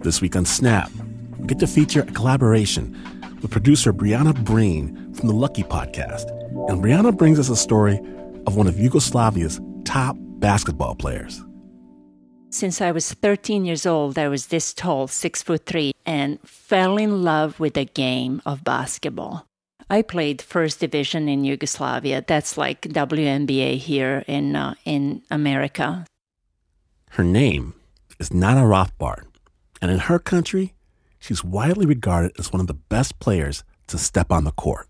This 0.00 0.22
week 0.22 0.34
on 0.34 0.46
Snap, 0.46 0.90
we 1.38 1.46
get 1.46 1.58
to 1.58 1.66
feature 1.66 2.00
a 2.00 2.06
collaboration 2.06 2.96
with 3.42 3.50
producer 3.50 3.92
Briana 3.92 4.34
Breen 4.44 5.12
from 5.12 5.28
the 5.28 5.34
Lucky 5.34 5.62
Podcast. 5.62 6.30
And 6.70 6.82
Briana 6.82 7.14
brings 7.14 7.38
us 7.38 7.50
a 7.50 7.56
story 7.56 7.98
of 8.46 8.56
one 8.56 8.66
of 8.66 8.76
Yugoslavia's 8.76 9.60
top 9.84 10.16
basketball 10.18 10.94
players. 10.94 11.44
Since 12.48 12.80
I 12.80 12.92
was 12.92 13.12
13 13.12 13.66
years 13.66 13.84
old, 13.84 14.18
I 14.18 14.28
was 14.28 14.46
this 14.46 14.72
tall, 14.72 15.06
six 15.06 15.42
foot 15.42 15.66
three, 15.66 15.92
and 16.06 16.38
fell 16.48 16.96
in 16.96 17.22
love 17.22 17.60
with 17.60 17.74
the 17.74 17.84
game 17.84 18.40
of 18.46 18.64
basketball. 18.64 19.46
I 19.90 20.00
played 20.00 20.40
first 20.40 20.80
division 20.80 21.28
in 21.28 21.44
Yugoslavia. 21.44 22.24
That's 22.26 22.56
like 22.56 22.80
WNBA 22.82 23.76
here 23.76 24.24
in 24.26 24.56
uh, 24.56 24.76
in 24.86 25.22
America. 25.30 26.06
Her 27.10 27.24
name 27.24 27.74
is 28.18 28.32
Nada 28.32 28.60
Rothbart, 28.60 29.24
and 29.80 29.90
in 29.90 29.98
her 29.98 30.18
country, 30.18 30.74
she's 31.18 31.44
widely 31.44 31.86
regarded 31.86 32.32
as 32.38 32.52
one 32.52 32.60
of 32.60 32.66
the 32.66 32.74
best 32.74 33.18
players 33.18 33.64
to 33.88 33.98
step 33.98 34.30
on 34.30 34.44
the 34.44 34.52
court. 34.52 34.88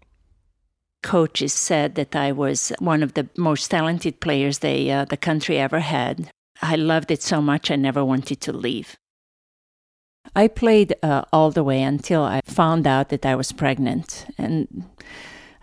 Coaches 1.03 1.53
said 1.53 1.95
that 1.95 2.15
I 2.15 2.33
was 2.33 2.73
one 2.79 3.03
of 3.03 3.15
the 3.15 3.29
most 3.37 3.71
talented 3.71 4.21
players 4.21 4.59
they, 4.59 4.91
uh, 4.91 5.07
the 5.07 5.17
country 5.17 5.59
ever 5.59 5.81
had. 5.81 6.31
I 6.61 6.77
loved 6.77 7.11
it 7.11 7.23
so 7.23 7.41
much 7.41 7.71
I 7.71 7.77
never 7.77 8.05
wanted 8.05 8.41
to 8.43 8.53
leave. 8.53 8.97
I 10.37 10.49
played 10.49 10.95
uh, 11.03 11.23
all 11.33 11.51
the 11.51 11.65
way 11.65 11.83
until 11.83 12.23
I 12.23 12.41
found 12.45 12.87
out 12.87 13.09
that 13.09 13.25
I 13.25 13.35
was 13.35 13.53
pregnant. 13.53 14.27
And 14.37 14.85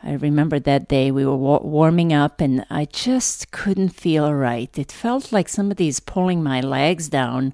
I 0.03 0.13
remember 0.13 0.59
that 0.59 0.87
day 0.87 1.11
we 1.11 1.25
were 1.25 1.35
wa- 1.35 1.61
warming 1.61 2.13
up 2.13 2.39
and 2.39 2.65
I 2.69 2.85
just 2.85 3.51
couldn't 3.51 3.89
feel 3.89 4.33
right. 4.33 4.69
It 4.77 4.91
felt 4.91 5.31
like 5.31 5.49
somebody's 5.49 5.99
pulling 5.99 6.43
my 6.43 6.61
legs 6.61 7.09
down. 7.09 7.53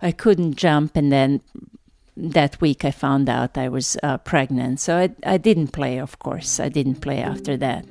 I 0.00 0.12
couldn't 0.12 0.54
jump, 0.56 0.96
and 0.96 1.12
then 1.12 1.40
that 2.16 2.60
week 2.60 2.84
I 2.84 2.90
found 2.90 3.28
out 3.28 3.56
I 3.56 3.68
was 3.68 3.96
uh, 4.02 4.18
pregnant. 4.18 4.80
So 4.80 4.96
I, 4.98 5.10
I 5.24 5.38
didn't 5.38 5.68
play, 5.68 5.98
of 5.98 6.18
course. 6.18 6.58
I 6.58 6.68
didn't 6.68 6.96
play 6.96 7.20
after 7.20 7.56
that. 7.58 7.86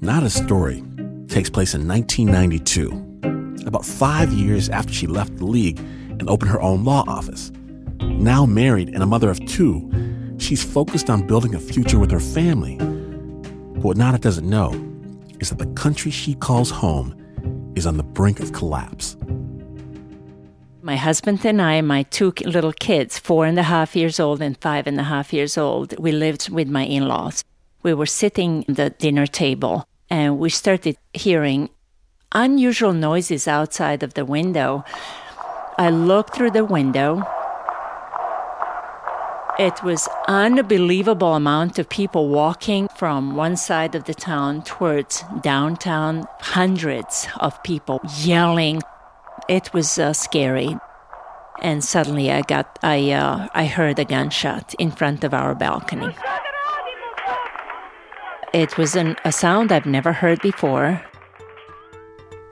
Not 0.00 0.22
a 0.22 0.30
story 0.30 0.82
takes 1.28 1.50
place 1.50 1.74
in 1.74 1.86
1992, 1.86 3.66
about 3.66 3.84
five 3.84 4.32
years 4.32 4.68
after 4.68 4.92
she 4.92 5.06
left 5.06 5.36
the 5.36 5.46
league 5.46 5.78
and 5.78 6.28
opened 6.28 6.50
her 6.50 6.60
own 6.60 6.84
law 6.84 7.04
office. 7.06 7.50
Now 8.00 8.46
married 8.46 8.88
and 8.88 9.02
a 9.02 9.06
mother 9.06 9.30
of 9.30 9.44
two, 9.46 9.90
she's 10.38 10.62
focused 10.62 11.10
on 11.10 11.26
building 11.26 11.54
a 11.54 11.58
future 11.58 11.98
with 11.98 12.10
her 12.10 12.20
family. 12.20 12.76
But 12.76 13.84
what 13.84 13.96
Nada 13.96 14.18
doesn't 14.18 14.48
know 14.48 14.72
is 15.40 15.50
that 15.50 15.58
the 15.58 15.72
country 15.74 16.10
she 16.10 16.34
calls 16.34 16.70
home 16.70 17.14
is 17.76 17.86
on 17.86 17.96
the 17.96 18.02
brink 18.02 18.40
of 18.40 18.52
collapse. 18.52 19.16
My 20.82 20.96
husband 20.96 21.44
and 21.44 21.60
I, 21.60 21.80
my 21.80 22.04
two 22.04 22.32
little 22.44 22.72
kids, 22.72 23.18
four 23.18 23.44
and 23.44 23.58
a 23.58 23.64
half 23.64 23.96
years 23.96 24.20
old 24.20 24.40
and 24.40 24.56
five 24.58 24.86
and 24.86 24.98
a 25.00 25.02
half 25.02 25.32
years 25.32 25.58
old, 25.58 25.98
we 25.98 26.12
lived 26.12 26.48
with 26.48 26.68
my 26.68 26.84
in 26.84 27.08
laws. 27.08 27.42
We 27.82 27.92
were 27.92 28.06
sitting 28.06 28.64
at 28.68 28.76
the 28.76 28.90
dinner 28.90 29.26
table 29.26 29.86
and 30.08 30.38
we 30.38 30.50
started 30.50 30.96
hearing 31.12 31.70
unusual 32.32 32.92
noises 32.92 33.48
outside 33.48 34.02
of 34.02 34.14
the 34.14 34.24
window. 34.24 34.84
I 35.78 35.90
looked 35.90 36.34
through 36.34 36.52
the 36.52 36.64
window. 36.64 37.24
It 39.58 39.82
was 39.82 40.06
unbelievable 40.28 41.34
amount 41.34 41.78
of 41.78 41.88
people 41.88 42.28
walking 42.28 42.88
from 42.96 43.36
one 43.36 43.56
side 43.56 43.94
of 43.94 44.04
the 44.04 44.12
town 44.12 44.62
towards 44.62 45.24
downtown, 45.40 46.26
hundreds 46.40 47.26
of 47.40 47.62
people 47.62 48.00
yelling, 48.18 48.82
it 49.48 49.72
was 49.72 49.98
uh, 49.98 50.12
scary. 50.12 50.76
And 51.62 51.82
suddenly 51.82 52.30
I 52.30 52.42
got, 52.42 52.78
I, 52.82 53.12
uh, 53.12 53.48
I 53.54 53.66
heard 53.66 53.98
a 53.98 54.04
gunshot 54.04 54.74
in 54.78 54.90
front 54.90 55.24
of 55.24 55.32
our 55.32 55.54
balcony. 55.54 56.14
It 58.52 58.76
was 58.76 58.94
an, 58.94 59.16
a 59.24 59.32
sound 59.32 59.72
I've 59.72 59.86
never 59.86 60.12
heard 60.12 60.40
before. 60.42 61.02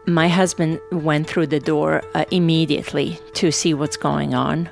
My 0.06 0.28
husband 0.28 0.81
went 0.93 1.26
through 1.26 1.48
the 1.48 1.60
door 1.60 2.03
uh, 2.14 2.25
immediately 2.31 3.19
to 3.34 3.50
see 3.50 3.75
what's 3.75 3.97
going 3.97 4.34
on. 4.34 4.70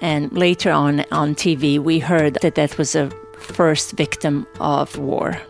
And 0.00 0.32
later 0.32 0.70
on 0.70 1.04
on 1.10 1.34
TV, 1.34 1.78
we 1.78 1.98
heard 1.98 2.38
that 2.42 2.54
that 2.56 2.76
was 2.78 2.94
a 2.94 3.10
first 3.38 3.92
victim 3.92 4.46
of 4.60 4.98
war. 4.98 5.40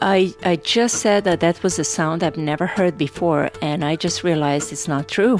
I, 0.00 0.34
I 0.42 0.56
just 0.56 0.96
said 0.96 1.22
that 1.24 1.40
that 1.40 1.62
was 1.62 1.78
a 1.78 1.84
sound 1.84 2.24
I've 2.24 2.36
never 2.36 2.66
heard 2.66 2.98
before, 2.98 3.50
and 3.60 3.84
I 3.84 3.94
just 3.94 4.24
realized 4.24 4.72
it's 4.72 4.88
not 4.88 5.08
true. 5.08 5.38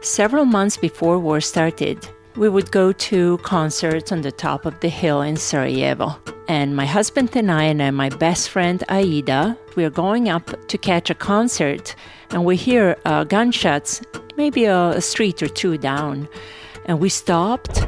Several 0.00 0.44
months 0.44 0.76
before 0.76 1.20
war 1.20 1.40
started, 1.40 2.08
we 2.36 2.48
would 2.48 2.70
go 2.70 2.92
to 2.92 3.38
concerts 3.38 4.12
on 4.12 4.22
the 4.22 4.32
top 4.32 4.66
of 4.66 4.78
the 4.80 4.88
hill 4.88 5.22
in 5.22 5.36
Sarajevo. 5.36 6.16
And 6.48 6.74
my 6.74 6.86
husband 6.86 7.36
and 7.36 7.50
I 7.50 7.64
and 7.64 7.96
my 7.96 8.08
best 8.08 8.50
friend 8.50 8.82
Aida, 8.88 9.56
we 9.76 9.84
are 9.84 9.90
going 9.90 10.28
up 10.28 10.66
to 10.68 10.78
catch 10.78 11.10
a 11.10 11.14
concert, 11.14 11.94
and 12.30 12.44
we 12.44 12.56
hear 12.56 12.96
uh, 13.04 13.24
gunshots, 13.24 14.02
maybe 14.36 14.64
a, 14.64 14.90
a 14.90 15.00
street 15.00 15.42
or 15.42 15.48
two 15.48 15.78
down. 15.78 16.28
And 16.86 17.00
we 17.00 17.08
stopped 17.08 17.86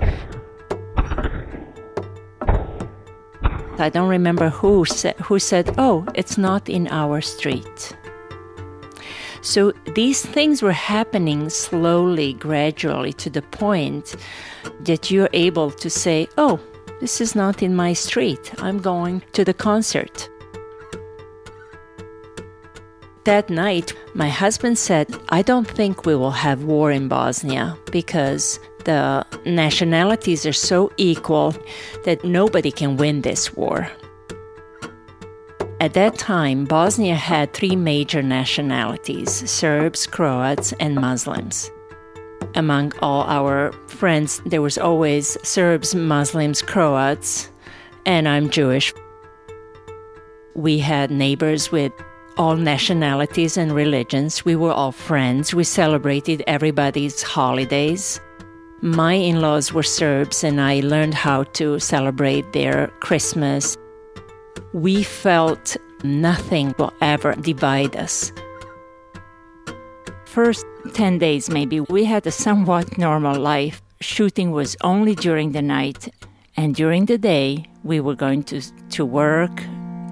I 3.76 3.88
don't 3.88 4.08
remember 4.08 4.50
who 4.50 4.84
said, 4.84 5.16
who 5.16 5.40
said, 5.40 5.74
"Oh, 5.78 6.06
it's 6.14 6.38
not 6.38 6.68
in 6.68 6.86
our 6.88 7.20
street." 7.20 7.96
So 9.44 9.72
these 9.94 10.24
things 10.24 10.62
were 10.62 10.72
happening 10.72 11.50
slowly, 11.50 12.32
gradually, 12.32 13.12
to 13.12 13.28
the 13.28 13.42
point 13.42 14.16
that 14.80 15.10
you're 15.10 15.28
able 15.34 15.70
to 15.70 15.90
say, 15.90 16.28
"Oh, 16.38 16.58
this 17.00 17.20
is 17.20 17.34
not 17.34 17.62
in 17.62 17.76
my 17.76 17.92
street. 17.92 18.52
I'm 18.58 18.80
going 18.80 19.22
to 19.32 19.44
the 19.44 19.52
concert." 19.52 20.30
That 23.24 23.50
night, 23.50 23.92
my 24.14 24.30
husband 24.30 24.78
said, 24.78 25.06
I 25.28 25.42
don't 25.42 25.68
think 25.68 26.06
we 26.06 26.16
will 26.16 26.36
have 26.46 26.64
war 26.64 26.90
in 26.90 27.08
Bosnia 27.08 27.76
because 27.92 28.58
the 28.84 29.24
nationalities 29.44 30.46
are 30.46 30.58
so 30.70 30.90
equal 30.96 31.54
that 32.04 32.24
nobody 32.24 32.70
can 32.70 32.96
win 32.96 33.22
this 33.22 33.54
war. 33.54 33.88
At 35.84 35.92
that 35.92 36.16
time, 36.16 36.64
Bosnia 36.64 37.14
had 37.14 37.52
three 37.52 37.76
major 37.76 38.22
nationalities 38.22 39.28
Serbs, 39.50 40.06
Croats, 40.06 40.72
and 40.80 40.94
Muslims. 40.94 41.70
Among 42.54 42.94
all 43.00 43.24
our 43.24 43.70
friends, 43.88 44.40
there 44.46 44.62
was 44.62 44.78
always 44.78 45.36
Serbs, 45.46 45.94
Muslims, 45.94 46.62
Croats, 46.62 47.50
and 48.06 48.26
I'm 48.26 48.48
Jewish. 48.48 48.94
We 50.54 50.78
had 50.78 51.10
neighbors 51.10 51.70
with 51.70 51.92
all 52.38 52.56
nationalities 52.56 53.58
and 53.58 53.70
religions. 53.70 54.42
We 54.42 54.56
were 54.56 54.72
all 54.72 54.90
friends. 54.90 55.52
We 55.52 55.64
celebrated 55.64 56.42
everybody's 56.46 57.20
holidays. 57.20 58.22
My 58.80 59.12
in 59.12 59.42
laws 59.42 59.74
were 59.74 59.82
Serbs, 59.82 60.44
and 60.44 60.62
I 60.62 60.80
learned 60.80 61.12
how 61.12 61.42
to 61.58 61.78
celebrate 61.78 62.54
their 62.54 62.86
Christmas. 63.00 63.76
We 64.72 65.04
felt 65.04 65.76
nothing 66.04 66.74
will 66.78 66.92
ever 67.00 67.34
divide 67.34 67.96
us. 67.96 68.30
First 70.26 70.66
10 70.92 71.18
days, 71.18 71.48
maybe, 71.48 71.80
we 71.80 72.04
had 72.04 72.26
a 72.26 72.30
somewhat 72.30 72.98
normal 72.98 73.40
life. 73.40 73.80
Shooting 74.00 74.50
was 74.50 74.76
only 74.82 75.14
during 75.14 75.52
the 75.52 75.62
night, 75.62 76.08
and 76.56 76.74
during 76.74 77.06
the 77.06 77.18
day, 77.18 77.66
we 77.84 78.00
were 78.00 78.14
going 78.14 78.42
to, 78.44 78.60
to 78.90 79.04
work. 79.04 79.62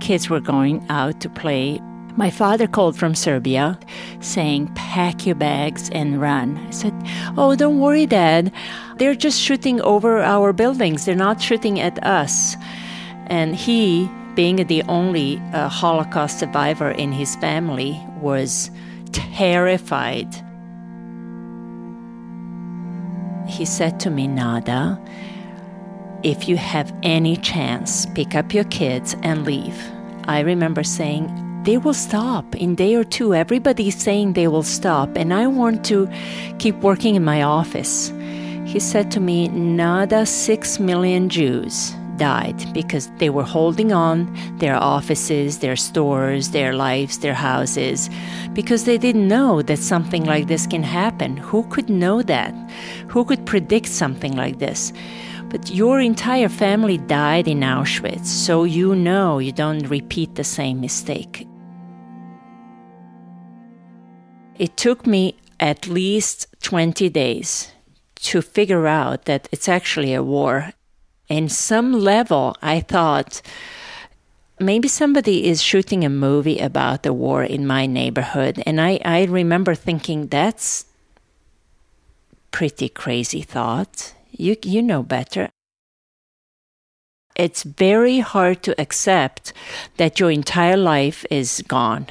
Kids 0.01 0.31
were 0.31 0.41
going 0.41 0.85
out 0.89 1.21
to 1.21 1.29
play. 1.29 1.81
My 2.17 2.31
father 2.31 2.67
called 2.67 2.97
from 2.97 3.15
Serbia 3.15 3.79
saying, 4.21 4.73
Pack 4.75 5.27
your 5.27 5.35
bags 5.35 5.89
and 5.91 6.21
run. 6.21 6.59
I 6.59 6.71
said, 6.71 6.95
Oh, 7.37 7.57
don't 7.57 7.81
worry, 7.81 8.07
Dad. 8.07 8.53
They're 8.99 9.15
just 9.15 9.41
shooting 9.41 9.81
over 9.81 10.21
our 10.21 10.53
buildings, 10.53 11.05
they're 11.05 11.15
not 11.15 11.41
shooting 11.41 11.81
at 11.81 12.03
us. 12.05 12.57
And 13.27 13.57
he, 13.57 14.11
being 14.35 14.67
the 14.67 14.83
only 14.85 15.41
uh, 15.53 15.69
Holocaust 15.69 16.39
survivor 16.39 16.91
in 16.91 17.13
his 17.13 17.37
family, 17.37 18.01
was 18.21 18.71
terrified. 19.13 20.35
He 23.47 23.65
said 23.65 24.01
to 24.01 24.11
me, 24.11 24.27
Nada, 24.29 25.01
if 26.23 26.49
you 26.49 26.57
have 26.57 26.95
any 27.03 27.37
chance, 27.37 28.07
pick 28.15 28.35
up 28.35 28.55
your 28.55 28.65
kids 28.65 29.17
and 29.23 29.45
leave. 29.45 29.77
I 30.25 30.41
remember 30.41 30.85
saying, 30.85 31.31
they 31.65 31.79
will 31.79 31.95
stop 31.95 32.57
in 32.57 32.75
day 32.75 32.95
or 32.95 33.05
two. 33.05 33.35
Everybody's 33.35 34.01
saying 34.01 34.33
they 34.33 34.49
will 34.49 34.65
stop, 34.65 35.17
and 35.17 35.33
I 35.33 35.47
want 35.47 35.85
to 35.87 36.09
keep 36.59 36.77
working 36.77 37.15
in 37.15 37.25
my 37.25 37.43
office. 37.43 38.13
He 38.67 38.81
said 38.81 39.11
to 39.13 39.21
me, 39.21 39.49
Nada, 39.49 40.27
six 40.27 40.81
million 40.81 41.29
Jews 41.29 41.95
died 42.23 42.61
because 42.73 43.11
they 43.19 43.31
were 43.31 43.49
holding 43.57 43.91
on 43.93 44.17
their 44.59 44.77
offices, 44.77 45.59
their 45.59 45.75
stores, 45.75 46.51
their 46.51 46.73
lives, 46.73 47.19
their 47.19 47.39
houses, 47.51 48.09
because 48.53 48.85
they 48.85 48.99
didn't 48.99 49.27
know 49.27 49.63
that 49.63 49.79
something 49.93 50.25
like 50.25 50.47
this 50.47 50.65
can 50.67 50.85
happen. 50.85 51.37
Who 51.37 51.65
could 51.73 51.89
know 51.89 52.23
that? 52.23 52.55
Who 53.13 53.25
could 53.25 53.45
predict 53.45 53.89
something 53.89 54.37
like 54.37 54.59
this? 54.61 54.93
But 55.51 55.75
your 55.75 56.01
entire 56.01 56.49
family 56.49 56.99
died 56.99 57.49
in 57.49 57.61
Auschwitz, 57.61 58.27
so 58.47 58.65
you 58.65 58.95
know 58.95 59.41
you 59.41 59.53
don't 59.53 59.91
repeat 59.99 60.37
the 60.37 60.45
same 60.45 60.81
mistake. 60.81 61.49
It 64.59 64.77
took 64.77 65.07
me 65.07 65.35
at 65.59 65.89
least 65.89 66.47
20 66.63 67.09
days 67.09 67.73
to 68.31 68.41
figure 68.43 68.87
out 68.87 69.25
that 69.25 69.49
it's 69.51 69.69
actually 69.69 70.15
a 70.15 70.23
war. 70.23 70.73
In 71.29 71.49
some 71.49 71.93
level, 71.93 72.57
I 72.63 72.81
thought 72.81 73.43
maybe 74.59 74.89
somebody 74.89 75.47
is 75.47 75.63
shooting 75.63 76.05
a 76.05 76.09
movie 76.09 76.59
about 76.59 77.03
the 77.03 77.13
war 77.13 77.43
in 77.43 77.67
my 77.67 77.87
neighborhood. 77.87 78.63
And 78.67 78.81
I, 78.81 79.01
I 79.05 79.25
remember 79.25 79.75
thinking 79.75 80.27
that's 80.27 80.87
pretty 82.51 82.89
crazy 82.89 83.43
thought. 83.43 84.15
You, 84.31 84.57
you 84.63 84.83
know 84.83 85.03
better. 85.03 85.49
It's 87.35 87.63
very 87.63 88.21
hard 88.21 88.63
to 88.65 88.81
accept 88.81 89.53
that 89.97 90.21
your 90.21 90.31
entire 90.31 90.77
life 90.77 91.25
is 91.31 91.63
gone. 91.67 92.09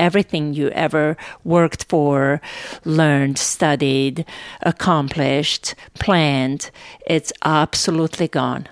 Everything 0.00 0.54
you 0.54 0.70
ever 0.70 1.14
worked 1.44 1.84
for, 1.90 2.40
learned, 2.86 3.36
studied, 3.36 4.24
accomplished, 4.62 5.74
planned, 5.92 6.70
it's 7.06 7.34
absolutely 7.44 8.26
gone. 8.26 8.66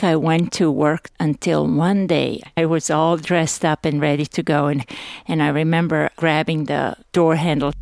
I 0.00 0.14
went 0.14 0.52
to 0.52 0.70
work 0.70 1.10
until 1.18 1.66
one 1.66 2.06
day. 2.06 2.42
I 2.56 2.64
was 2.66 2.90
all 2.90 3.16
dressed 3.16 3.64
up 3.64 3.84
and 3.84 4.00
ready 4.00 4.26
to 4.26 4.42
go 4.42 4.66
and 4.66 4.84
and 5.26 5.42
I 5.42 5.48
remember 5.48 6.10
grabbing 6.14 6.66
the 6.66 6.96
door 7.12 7.34
handle. 7.34 7.72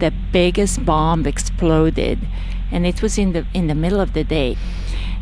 The 0.00 0.12
biggest 0.32 0.84
bomb 0.84 1.26
exploded 1.26 2.18
and 2.70 2.86
it 2.86 3.00
was 3.00 3.16
in 3.16 3.32
the 3.32 3.46
in 3.54 3.68
the 3.68 3.74
middle 3.74 4.00
of 4.00 4.12
the 4.12 4.24
day 4.24 4.58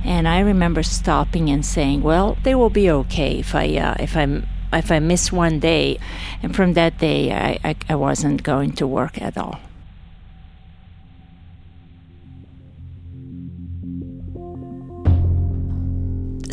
and 0.05 0.27
I 0.29 0.41
remember 0.41 0.83
stopping 0.83 1.51
and 1.51 1.65
saying 1.65 2.03
well 2.03 2.37
they 2.43 2.55
will 2.55 2.71
be 2.71 2.91
okay 2.91 3.39
if 3.39 3.55
I 3.55 3.77
uh, 3.77 3.97
if 3.99 4.17
I'm 4.17 4.47
if 4.73 4.91
I 4.93 4.99
miss 5.01 5.33
one 5.33 5.59
day 5.59 5.99
and 6.43 6.55
from 6.55 6.75
that 6.75 6.99
day 6.99 7.33
I, 7.33 7.59
I, 7.65 7.77
I 7.89 7.95
wasn't 7.95 8.43
going 8.43 8.73
to 8.73 8.87
work 8.87 9.21
at 9.21 9.37
all 9.37 9.61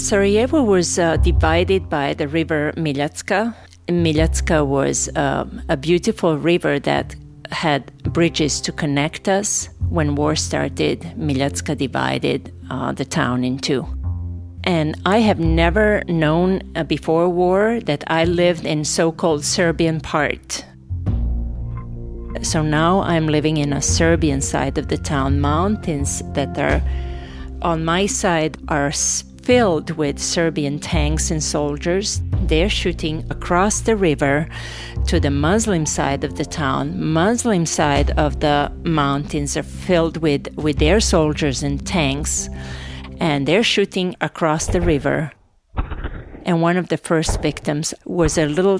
Sarajevo 0.07 0.63
was 0.63 0.97
uh, 0.97 1.17
divided 1.17 1.89
by 1.89 2.13
the 2.13 2.29
river 2.29 2.71
Miljacka. 2.77 3.53
Miljacka 3.87 4.65
was 4.65 5.09
um, 5.17 5.61
a 5.67 5.75
beautiful 5.75 6.37
river 6.37 6.79
that 6.79 7.13
had 7.51 7.91
bridges 8.13 8.61
to 8.61 8.71
connect 8.71 9.27
us. 9.27 9.67
When 9.89 10.15
war 10.15 10.35
started, 10.35 11.01
Miljacka 11.17 11.77
divided 11.77 12.53
uh, 12.69 12.91
the 12.91 13.05
town 13.05 13.43
in 13.43 13.57
two. 13.57 13.87
And 14.63 14.99
I 15.05 15.19
have 15.19 15.39
never 15.39 16.03
known 16.09 16.61
uh, 16.75 16.83
before 16.83 17.29
war 17.29 17.79
that 17.85 18.03
I 18.07 18.25
lived 18.25 18.65
in 18.65 18.83
so-called 18.83 19.45
Serbian 19.45 20.01
part. 20.01 20.65
So 22.41 22.61
now 22.61 22.99
I'm 23.01 23.27
living 23.27 23.57
in 23.57 23.71
a 23.71 23.81
Serbian 23.81 24.41
side 24.41 24.77
of 24.77 24.89
the 24.89 24.97
town. 24.97 25.39
Mountains 25.39 26.21
that 26.33 26.57
are 26.57 26.81
on 27.61 27.85
my 27.85 28.05
side 28.05 28.57
are 28.67 28.91
filled 29.41 29.91
with 29.91 30.19
Serbian 30.19 30.79
tanks 30.79 31.31
and 31.31 31.41
soldiers. 31.41 32.21
They're 32.41 32.69
shooting 32.69 33.25
across 33.29 33.81
the 33.81 33.95
river 33.95 34.47
to 35.07 35.19
the 35.19 35.31
Muslim 35.31 35.85
side 35.85 36.23
of 36.23 36.37
the 36.37 36.45
town. 36.45 37.03
Muslim 37.03 37.65
side 37.65 38.11
of 38.11 38.39
the 38.39 38.71
mountains 38.83 39.57
are 39.57 39.63
filled 39.63 40.17
with, 40.17 40.47
with 40.55 40.77
their 40.77 40.99
soldiers 40.99 41.63
and 41.63 41.85
tanks, 41.85 42.49
and 43.19 43.47
they're 43.47 43.63
shooting 43.63 44.15
across 44.21 44.67
the 44.67 44.81
river. 44.81 45.31
And 46.43 46.61
one 46.61 46.77
of 46.77 46.89
the 46.89 46.97
first 46.97 47.41
victims 47.41 47.93
was 48.05 48.37
a 48.37 48.45
little 48.45 48.79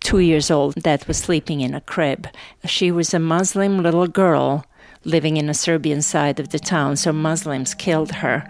two 0.00 0.20
years 0.20 0.50
old 0.50 0.74
that 0.82 1.08
was 1.08 1.18
sleeping 1.18 1.60
in 1.60 1.74
a 1.74 1.80
crib. 1.80 2.28
She 2.64 2.90
was 2.90 3.12
a 3.12 3.18
Muslim 3.18 3.82
little 3.82 4.06
girl 4.06 4.64
living 5.04 5.36
in 5.36 5.48
a 5.48 5.54
Serbian 5.54 6.02
side 6.02 6.38
of 6.38 6.50
the 6.50 6.58
town, 6.58 6.96
so 6.96 7.12
Muslims 7.12 7.74
killed 7.74 8.12
her 8.12 8.46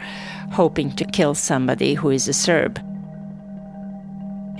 hoping 0.52 0.94
to 0.96 1.04
kill 1.04 1.34
somebody 1.34 1.94
who 1.94 2.10
is 2.10 2.26
a 2.28 2.32
Serb. 2.32 2.89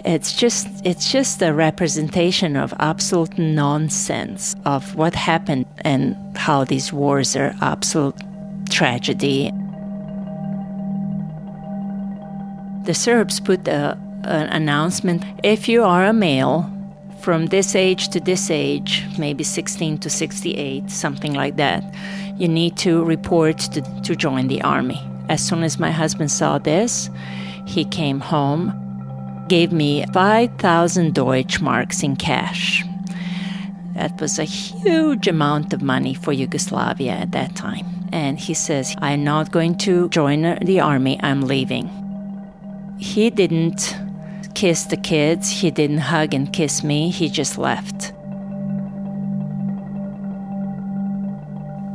It's 0.05 0.33
just 0.33 0.67
it's 0.85 1.13
just 1.13 1.43
a 1.43 1.53
representation 1.53 2.57
of 2.57 2.73
absolute 2.79 3.39
nonsense 3.39 4.57
of 4.65 4.95
what 4.95 5.15
happened 5.15 5.67
and 5.83 6.17
how 6.37 6.65
these 6.65 6.93
wars 6.93 7.37
are 7.37 7.55
absolute 7.61 8.17
tragedy. 8.71 9.53
The 12.85 12.95
Serbs 12.95 13.41
put 13.41 13.69
a, 13.69 13.99
an 14.25 14.49
announcement 14.49 15.23
if 15.45 15.69
you 15.69 15.85
are 15.85 16.07
a 16.07 16.15
male 16.15 16.70
from 17.20 17.47
this 17.47 17.75
age 17.75 18.09
to 18.09 18.20
this 18.20 18.51
age, 18.51 19.05
maybe 19.19 19.44
16 19.44 19.99
to 19.99 20.11
68, 20.11 20.91
something 20.91 21.35
like 21.35 21.56
that, 21.56 21.85
you 22.37 22.49
need 22.49 22.77
to 22.79 23.05
report 23.05 23.59
to, 23.59 23.82
to 24.03 24.17
join 24.17 24.49
the 24.49 24.63
army. 24.63 25.01
As 25.29 25.47
soon 25.47 25.63
as 25.63 25.79
my 25.79 25.91
husband 25.91 26.31
saw 26.31 26.59
this, 26.59 27.11
he 27.67 27.85
came 27.85 28.20
home, 28.20 28.73
gave 29.51 29.73
me 29.73 30.05
5,000 30.13 31.13
Deutschmarks 31.13 32.05
in 32.05 32.15
cash. 32.15 32.85
That 33.97 34.21
was 34.21 34.39
a 34.39 34.45
huge 34.45 35.27
amount 35.27 35.73
of 35.73 35.83
money 35.83 36.15
for 36.15 36.33
Yugoslavia 36.33 37.15
at 37.15 37.33
that 37.33 37.57
time. 37.57 37.85
And 38.13 38.39
he 38.39 38.55
says, 38.55 38.95
I'm 38.99 39.25
not 39.25 39.51
going 39.51 39.77
to 39.79 40.09
join 40.11 40.57
the 40.65 40.79
army, 40.79 41.19
I'm 41.21 41.43
leaving. 41.43 41.91
He 43.01 43.29
didn't 43.29 43.97
kiss 44.55 44.85
the 44.85 44.97
kids, 44.97 45.51
he 45.51 45.73
didn't 45.73 45.99
hug 45.99 46.33
and 46.33 46.53
kiss 46.53 46.85
me, 46.85 47.11
he 47.11 47.29
just 47.29 47.59
left. 47.59 48.13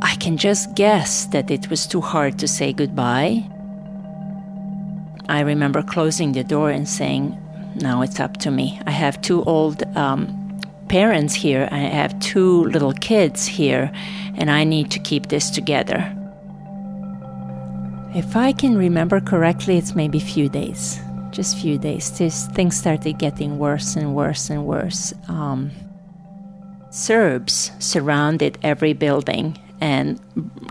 I 0.02 0.14
can 0.20 0.36
just 0.36 0.74
guess 0.74 1.24
that 1.28 1.50
it 1.50 1.70
was 1.70 1.86
too 1.86 2.02
hard 2.02 2.38
to 2.40 2.46
say 2.46 2.74
goodbye. 2.74 3.48
I 5.26 5.40
remember 5.40 5.82
closing 5.82 6.32
the 6.32 6.44
door 6.44 6.70
and 6.70 6.86
saying, 6.86 7.40
Now 7.76 8.02
it's 8.02 8.20
up 8.20 8.38
to 8.38 8.50
me. 8.50 8.80
I 8.86 8.90
have 8.90 9.20
two 9.20 9.44
old 9.44 9.82
um, 9.96 10.60
parents 10.88 11.34
here, 11.34 11.68
I 11.70 11.78
have 11.78 12.18
two 12.20 12.64
little 12.64 12.92
kids 12.92 13.46
here, 13.46 13.92
and 14.36 14.50
I 14.50 14.64
need 14.64 14.90
to 14.92 14.98
keep 14.98 15.28
this 15.28 15.50
together. 15.50 16.12
If 18.14 18.34
I 18.34 18.52
can 18.52 18.78
remember 18.78 19.20
correctly, 19.20 19.76
it's 19.76 19.94
maybe 19.94 20.18
few 20.18 20.48
days, 20.48 20.98
just 21.32 21.58
few 21.58 21.76
days. 21.76 22.18
This, 22.18 22.46
things 22.48 22.76
started 22.76 23.18
getting 23.18 23.58
worse 23.58 23.94
and 23.94 24.14
worse 24.14 24.48
and 24.48 24.64
worse. 24.64 25.12
Um, 25.28 25.70
Serbs 26.90 27.72
surrounded 27.78 28.58
every 28.62 28.94
building 28.94 29.58
and 29.82 30.18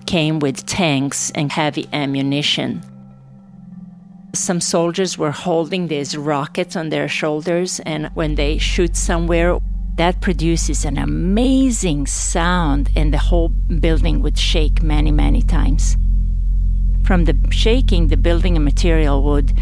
came 0.07 0.39
with 0.39 0.65
tanks 0.65 1.31
and 1.35 1.51
heavy 1.51 1.87
ammunition. 1.93 2.81
Some 4.35 4.59
soldiers 4.59 5.17
were 5.17 5.31
holding 5.31 5.87
these 5.87 6.17
rockets 6.17 6.75
on 6.75 6.89
their 6.89 7.07
shoulders, 7.07 7.79
and 7.79 8.11
when 8.13 8.35
they 8.35 8.57
shoot 8.57 8.95
somewhere, 8.95 9.57
that 9.95 10.19
produces 10.19 10.83
an 10.83 10.97
amazing 10.97 12.05
sound, 12.05 12.91
and 12.95 13.13
the 13.13 13.17
whole 13.17 13.49
building 13.49 14.21
would 14.21 14.37
shake 14.37 14.83
many, 14.83 15.09
many 15.09 15.41
times. 15.41 15.95
From 17.05 17.23
the 17.23 17.37
shaking, 17.49 18.09
the 18.09 18.17
building 18.17 18.61
material 18.61 19.23
would 19.23 19.57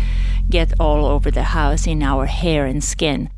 get 0.50 0.74
all 0.80 1.06
over 1.06 1.30
the 1.30 1.44
house 1.44 1.86
in 1.86 2.02
our 2.02 2.26
hair 2.26 2.66
and 2.66 2.84
skin. 2.84 3.30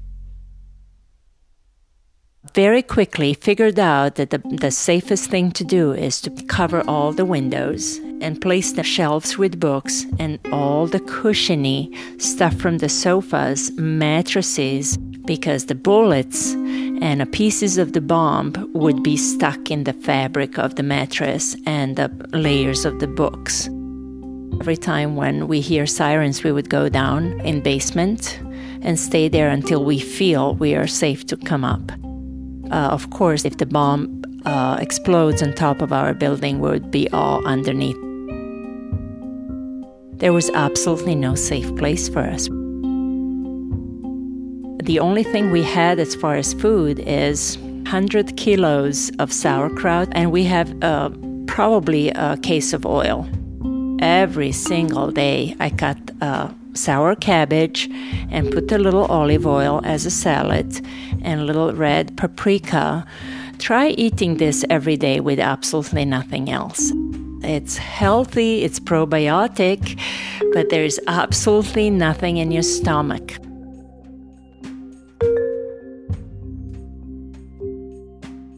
Very 2.55 2.81
quickly 2.81 3.33
figured 3.33 3.77
out 3.77 4.15
that 4.15 4.29
the, 4.29 4.37
the 4.37 4.71
safest 4.71 5.29
thing 5.29 5.51
to 5.51 5.65
do 5.65 5.91
is 5.91 6.21
to 6.21 6.29
cover 6.45 6.87
all 6.87 7.11
the 7.11 7.25
windows 7.25 7.97
and 8.21 8.41
place 8.41 8.71
the 8.71 8.81
shelves 8.81 9.37
with 9.37 9.59
books 9.59 10.05
and 10.19 10.39
all 10.53 10.87
the 10.87 11.01
cushiony 11.01 11.93
stuff 12.17 12.55
from 12.55 12.77
the 12.77 12.87
sofas, 12.87 13.73
mattresses, 13.73 14.95
because 15.25 15.65
the 15.65 15.75
bullets 15.75 16.53
and 16.53 17.19
the 17.19 17.25
pieces 17.25 17.77
of 17.77 17.91
the 17.91 17.99
bomb 17.99 18.53
would 18.71 19.03
be 19.03 19.17
stuck 19.17 19.69
in 19.69 19.83
the 19.83 19.91
fabric 19.91 20.57
of 20.57 20.75
the 20.75 20.83
mattress 20.83 21.57
and 21.65 21.97
the 21.97 22.07
layers 22.31 22.85
of 22.85 23.01
the 23.01 23.07
books. 23.07 23.67
Every 24.61 24.77
time 24.77 25.17
when 25.17 25.49
we 25.49 25.59
hear 25.59 25.85
sirens, 25.85 26.41
we 26.41 26.53
would 26.53 26.69
go 26.69 26.87
down 26.87 27.37
in 27.41 27.59
basement 27.59 28.39
and 28.81 28.97
stay 28.97 29.27
there 29.27 29.49
until 29.49 29.83
we 29.83 29.99
feel 29.99 30.55
we 30.55 30.73
are 30.73 30.87
safe 30.87 31.25
to 31.25 31.35
come 31.35 31.65
up. 31.65 31.91
Uh, 32.71 32.89
of 32.91 33.09
course, 33.11 33.45
if 33.45 33.57
the 33.57 33.65
bomb 33.65 34.23
uh, 34.45 34.77
explodes 34.79 35.41
on 35.41 35.53
top 35.53 35.81
of 35.81 35.91
our 35.91 36.13
building, 36.13 36.59
we 36.59 36.69
would 36.69 36.91
be 36.91 37.09
all 37.09 37.45
underneath. 37.45 37.97
There 40.19 40.33
was 40.33 40.49
absolutely 40.51 41.15
no 41.15 41.35
safe 41.35 41.75
place 41.75 42.07
for 42.07 42.21
us. 42.21 42.47
The 44.85 44.99
only 44.99 45.23
thing 45.23 45.51
we 45.51 45.63
had 45.63 45.99
as 45.99 46.15
far 46.15 46.35
as 46.35 46.53
food 46.53 46.99
is 46.99 47.57
100 47.57 48.37
kilos 48.37 49.11
of 49.19 49.33
sauerkraut, 49.33 50.09
and 50.11 50.31
we 50.31 50.43
have 50.45 50.73
uh, 50.83 51.09
probably 51.47 52.09
a 52.09 52.37
case 52.37 52.73
of 52.73 52.85
oil. 52.85 53.27
Every 53.99 54.51
single 54.51 55.11
day, 55.11 55.55
I 55.59 55.69
cut 55.69 55.97
uh, 56.21 56.49
sour 56.73 57.15
cabbage 57.15 57.89
and 58.29 58.51
put 58.51 58.71
a 58.71 58.77
little 58.77 59.05
olive 59.05 59.47
oil 59.47 59.81
as 59.83 60.05
a 60.05 60.11
salad 60.11 60.85
and 61.25 61.45
little 61.45 61.73
red 61.73 62.15
paprika. 62.15 63.05
Try 63.57 63.89
eating 63.89 64.37
this 64.37 64.63
every 64.69 64.95
day 64.95 65.19
with 65.19 65.39
absolutely 65.39 66.05
nothing 66.05 66.49
else. 66.49 66.91
It's 67.43 67.77
healthy, 67.77 68.63
it's 68.63 68.79
probiotic, 68.79 69.99
but 70.53 70.69
there's 70.69 70.99
absolutely 71.07 71.89
nothing 71.89 72.37
in 72.37 72.51
your 72.51 72.63
stomach. 72.63 73.33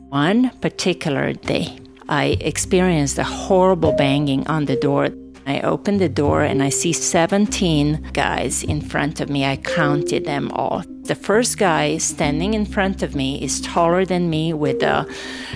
One 0.09 0.51
particular 0.61 1.33
day, 1.33 1.77
I 2.09 2.37
experienced 2.39 3.17
a 3.17 3.23
horrible 3.23 3.91
banging 3.91 4.47
on 4.47 4.65
the 4.65 4.77
door. 4.77 5.09
I 5.47 5.61
open 5.61 5.97
the 5.97 6.09
door 6.09 6.43
and 6.43 6.61
I 6.61 6.67
see 6.67 6.91
17 6.91 8.09
guys 8.11 8.63
in 8.63 8.81
front 8.81 9.21
of 9.21 9.29
me. 9.29 9.45
I 9.45 9.55
counted 9.55 10.25
them 10.25 10.51
all. 10.51 10.83
The 11.03 11.15
first 11.15 11.57
guy 11.57 11.99
standing 11.99 12.53
in 12.53 12.65
front 12.65 13.01
of 13.01 13.15
me 13.15 13.41
is 13.41 13.61
taller 13.61 14.03
than 14.03 14.29
me 14.29 14.51
with 14.51 14.83
a, 14.83 15.07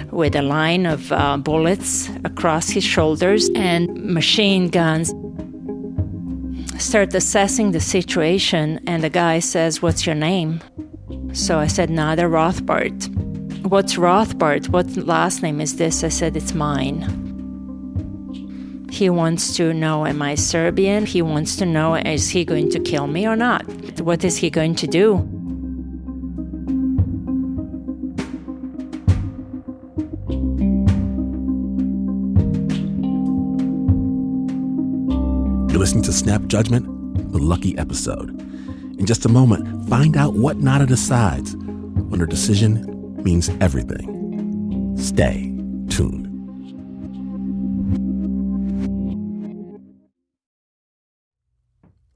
with 0.10 0.33
a 0.38 0.43
line 0.43 0.86
of 0.86 1.12
uh, 1.12 1.36
bullets 1.36 2.10
across 2.24 2.69
his 2.69 2.86
shoulders 2.86 3.50
and 3.53 3.93
machine 4.01 4.69
guns. 4.69 5.10
Start 6.81 7.13
assessing 7.13 7.74
the 7.74 7.81
situation, 7.81 8.79
and 8.88 9.03
the 9.03 9.10
guy 9.10 9.39
says, 9.39 9.81
What's 9.81 10.05
your 10.05 10.15
name? 10.15 10.62
So 11.33 11.60
I 11.60 11.67
said, 11.67 11.89
Nada 11.89 12.24
Rothbart. 12.24 13.10
What's 13.67 13.95
Rothbart? 13.95 14.69
What 14.69 14.95
last 14.95 15.43
name 15.43 15.60
is 15.60 15.75
this? 15.75 16.03
I 16.05 16.10
said, 16.10 16.38
It's 16.38 16.53
mine. 16.53 17.30
He 18.91 19.10
wants 19.10 19.55
to 19.55 19.74
know, 19.74 20.05
Am 20.05 20.21
I 20.21 20.36
Serbian? 20.36 21.05
He 21.05 21.21
wants 21.21 21.55
to 21.55 21.65
know, 21.65 21.95
Is 21.95 22.29
he 22.29 22.43
going 22.43 22.69
to 22.71 22.79
kill 22.79 23.07
me 23.07 23.25
or 23.25 23.38
not? 23.38 23.63
What 24.01 24.24
is 24.25 24.36
he 24.38 24.50
going 24.50 24.75
to 24.75 24.86
do? 24.86 25.27
You're 35.71 35.79
listening 35.79 36.03
to 36.03 36.13
Snap 36.13 36.45
Judgment, 36.48 37.31
the 37.31 37.39
lucky 37.39 37.77
episode. 37.77 38.29
In 39.00 39.05
just 39.05 39.25
a 39.25 39.29
moment, 39.29 39.89
find 39.89 40.17
out 40.17 40.33
what 40.33 40.57
Nada 40.57 40.86
decides 40.86 41.55
when 41.55 42.19
her 42.19 42.25
decision 42.25 42.86
means 43.24 43.50
everything. 43.62 44.95
Stay 44.98 45.53
tuned. 45.89 46.30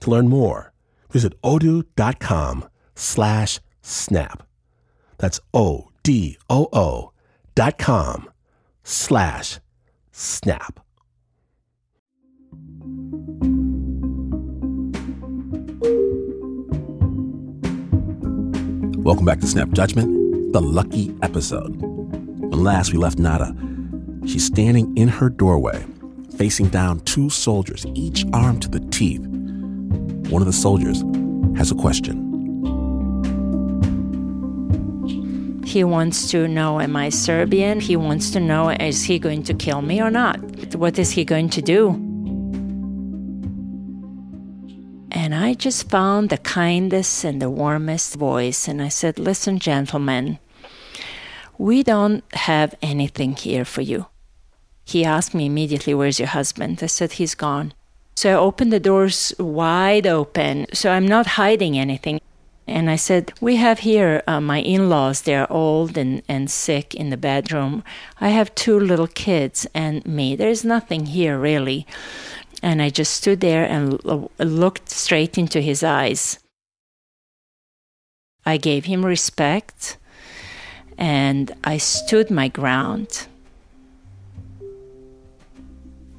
To 0.00 0.10
learn 0.10 0.28
more, 0.28 0.72
visit 1.10 1.40
odoo.com 1.42 2.68
slash 2.94 3.60
snap. 3.82 4.42
That's 5.18 5.40
O-D-O-O 5.54 7.12
dot 7.54 7.78
com 7.78 8.30
slash 8.84 9.60
snap. 10.12 10.80
Welcome 18.98 19.24
back 19.24 19.40
to 19.40 19.46
Snap 19.46 19.70
Judgment, 19.70 20.52
the 20.52 20.60
lucky 20.60 21.14
episode. 21.22 21.76
When 21.80 22.64
last 22.64 22.92
we 22.92 22.98
left 22.98 23.18
Nada, 23.18 23.54
she's 24.26 24.44
standing 24.44 24.96
in 24.96 25.08
her 25.08 25.28
doorway, 25.30 25.84
facing 26.36 26.68
down 26.68 27.00
two 27.00 27.30
soldiers, 27.30 27.86
each 27.94 28.24
armed 28.32 28.62
to 28.62 28.68
the 28.68 28.80
teeth. 28.80 29.26
One 30.28 30.42
of 30.42 30.46
the 30.46 30.52
soldiers 30.52 31.02
has 31.56 31.70
a 31.70 31.74
question. 31.74 32.26
He 35.64 35.84
wants 35.84 36.30
to 36.30 36.48
know, 36.48 36.80
Am 36.80 36.96
I 36.96 37.10
Serbian? 37.10 37.80
He 37.80 37.96
wants 37.96 38.30
to 38.30 38.40
know, 38.40 38.70
Is 38.70 39.04
he 39.04 39.18
going 39.18 39.42
to 39.44 39.54
kill 39.54 39.82
me 39.82 40.00
or 40.00 40.10
not? 40.10 40.40
What 40.74 40.98
is 40.98 41.10
he 41.10 41.24
going 41.24 41.48
to 41.50 41.62
do? 41.62 41.90
And 45.12 45.34
I 45.34 45.54
just 45.54 45.88
found 45.88 46.30
the 46.30 46.38
kindest 46.38 47.24
and 47.24 47.40
the 47.40 47.50
warmest 47.50 48.16
voice. 48.16 48.68
And 48.68 48.82
I 48.82 48.88
said, 48.88 49.18
Listen, 49.18 49.58
gentlemen, 49.58 50.38
we 51.58 51.82
don't 51.82 52.24
have 52.32 52.74
anything 52.82 53.36
here 53.36 53.64
for 53.64 53.82
you. 53.82 54.06
He 54.84 55.04
asked 55.04 55.34
me 55.34 55.46
immediately, 55.46 55.94
Where's 55.94 56.18
your 56.18 56.28
husband? 56.28 56.80
I 56.82 56.86
said, 56.86 57.12
He's 57.12 57.34
gone. 57.34 57.74
So 58.16 58.30
I 58.30 58.34
opened 58.34 58.72
the 58.72 58.80
doors 58.80 59.34
wide 59.38 60.06
open. 60.06 60.66
So 60.72 60.90
I'm 60.90 61.06
not 61.06 61.26
hiding 61.26 61.78
anything. 61.78 62.20
And 62.66 62.90
I 62.90 62.96
said, 62.96 63.32
We 63.40 63.56
have 63.56 63.80
here 63.80 64.22
uh, 64.26 64.40
my 64.40 64.60
in 64.60 64.88
laws. 64.88 65.22
They're 65.22 65.50
old 65.52 65.96
and, 65.96 66.22
and 66.28 66.50
sick 66.50 66.94
in 66.94 67.10
the 67.10 67.16
bedroom. 67.16 67.84
I 68.20 68.30
have 68.30 68.54
two 68.54 68.80
little 68.80 69.06
kids 69.06 69.66
and 69.74 70.04
me. 70.06 70.34
There's 70.34 70.64
nothing 70.64 71.06
here 71.06 71.38
really. 71.38 71.86
And 72.62 72.80
I 72.80 72.88
just 72.88 73.12
stood 73.12 73.40
there 73.40 73.64
and 73.64 74.02
looked 74.38 74.88
straight 74.88 75.36
into 75.38 75.60
his 75.60 75.82
eyes. 75.82 76.38
I 78.46 78.56
gave 78.56 78.86
him 78.86 79.04
respect 79.04 79.98
and 80.96 81.52
I 81.64 81.76
stood 81.76 82.30
my 82.30 82.48
ground. 82.48 83.26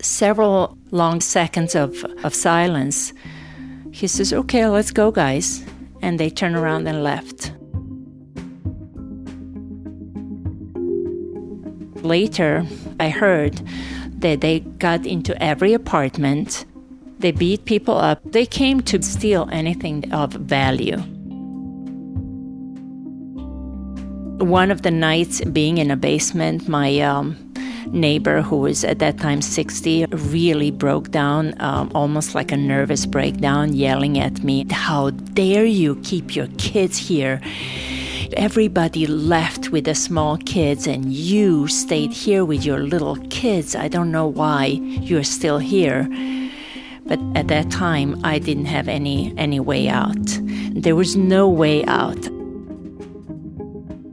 Several 0.07 0.77
long 0.91 1.19
seconds 1.19 1.75
of, 1.75 2.01
of 2.23 2.33
silence. 2.33 3.11
He 3.91 4.07
says, 4.07 4.31
Okay, 4.31 4.65
let's 4.65 4.89
go, 4.89 5.11
guys. 5.11 5.65
And 6.01 6.17
they 6.17 6.29
turn 6.29 6.55
around 6.55 6.87
and 6.87 7.03
left. 7.03 7.51
Later, 12.03 12.65
I 13.01 13.09
heard 13.09 13.61
that 14.21 14.39
they 14.39 14.61
got 14.61 15.05
into 15.05 15.39
every 15.43 15.73
apartment. 15.73 16.65
They 17.19 17.31
beat 17.31 17.65
people 17.65 17.97
up. 17.97 18.21
They 18.23 18.45
came 18.45 18.79
to 18.83 19.01
steal 19.03 19.49
anything 19.51 20.11
of 20.13 20.31
value. 20.31 20.97
One 24.39 24.71
of 24.71 24.83
the 24.83 24.91
nights, 24.91 25.41
being 25.41 25.79
in 25.79 25.91
a 25.91 25.97
basement, 25.97 26.69
my 26.69 26.97
um, 27.01 27.46
neighbor, 27.93 28.41
who 28.41 28.57
was 28.57 28.83
at 28.83 28.99
that 28.99 29.17
time 29.17 29.41
60, 29.41 30.05
really 30.05 30.71
broke 30.71 31.11
down, 31.11 31.53
um, 31.61 31.91
almost 31.93 32.35
like 32.35 32.51
a 32.51 32.57
nervous 32.57 33.05
breakdown, 33.05 33.73
yelling 33.73 34.19
at 34.19 34.43
me, 34.43 34.65
How 34.69 35.11
dare 35.11 35.65
you 35.65 35.95
keep 35.97 36.35
your 36.35 36.47
kids 36.57 36.97
here? 36.97 37.41
Everybody 38.33 39.07
left 39.07 39.71
with 39.71 39.85
the 39.85 39.95
small 39.95 40.37
kids, 40.37 40.85
and 40.87 41.13
you 41.13 41.67
stayed 41.67 42.11
here 42.11 42.43
with 42.43 42.65
your 42.65 42.79
little 42.79 43.15
kids. 43.29 43.75
I 43.75 43.87
don't 43.87 44.11
know 44.11 44.27
why 44.27 44.65
you're 44.65 45.23
still 45.23 45.59
here. 45.59 46.07
But 47.05 47.19
at 47.35 47.47
that 47.47 47.71
time, 47.71 48.19
I 48.25 48.37
didn't 48.37 48.65
have 48.65 48.89
any, 48.89 49.33
any 49.37 49.61
way 49.61 49.87
out. 49.87 50.39
There 50.71 50.95
was 50.95 51.15
no 51.15 51.47
way 51.47 51.85
out. 51.85 52.36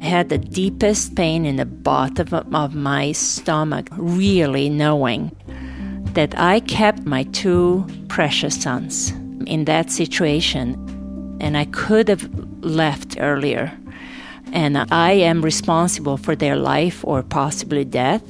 Had 0.04 0.28
the 0.28 0.38
deepest 0.38 1.16
pain 1.16 1.44
in 1.44 1.56
the 1.56 1.64
bottom 1.64 2.54
of 2.54 2.75
my 2.75 3.12
stomach, 3.12 3.88
really 3.92 4.68
knowing 4.68 5.34
that 6.12 6.38
I 6.38 6.61
kept 6.61 7.04
my 7.04 7.25
two 7.25 7.84
precious 8.08 8.62
sons 8.62 9.11
in 9.46 9.64
that 9.64 9.90
situation, 9.90 11.38
and 11.40 11.56
I 11.56 11.64
could 11.64 12.08
have 12.08 12.28
left 12.62 13.16
earlier 13.18 13.73
and 14.54 14.78
I 14.92 15.12
am 15.12 15.42
responsible 15.42 16.16
for 16.16 16.37
their 16.37 16.56
life 16.56 17.04
or 17.04 17.23
possibly 17.23 17.84
death, 17.84 18.23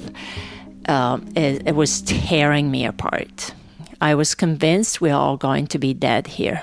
um, 0.88 1.28
it, 1.36 1.66
it 1.66 1.74
was 1.74 2.02
tearing 2.02 2.70
me 2.70 2.86
apart. 2.86 3.54
I 4.00 4.14
was 4.14 4.34
convinced 4.34 5.00
we're 5.00 5.14
all 5.14 5.36
going 5.36 5.66
to 5.68 5.78
be 5.78 5.94
dead 5.94 6.26
here. 6.26 6.62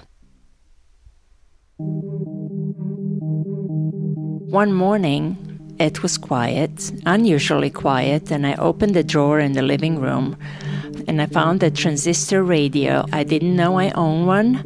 One 4.52 4.74
morning, 4.74 5.38
it 5.80 6.04
was 6.04 6.18
quiet, 6.18 6.92
unusually 7.06 7.70
quiet, 7.70 8.32
and 8.32 8.46
I 8.46 8.56
opened 8.56 8.96
the 8.96 9.04
drawer 9.04 9.40
in 9.40 9.54
the 9.54 9.62
living 9.62 10.02
room 10.02 10.36
and 11.08 11.22
I 11.22 11.26
found 11.28 11.64
a 11.64 11.72
transistor 11.72 12.44
radio. 12.44 13.06
I 13.14 13.24
didn't 13.24 13.56
know 13.56 13.80
I 13.80 13.92
owned 13.92 14.28
one, 14.28 14.64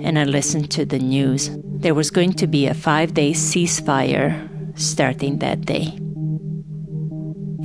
and 0.00 0.18
I 0.18 0.24
listened 0.24 0.70
to 0.70 0.86
the 0.86 0.98
news. 0.98 1.50
There 1.54 1.92
was 1.92 2.10
going 2.10 2.32
to 2.34 2.46
be 2.46 2.66
a 2.66 2.72
five 2.72 3.12
day 3.12 3.32
ceasefire 3.32 4.48
starting 4.78 5.38
that 5.40 5.66
day. 5.66 5.98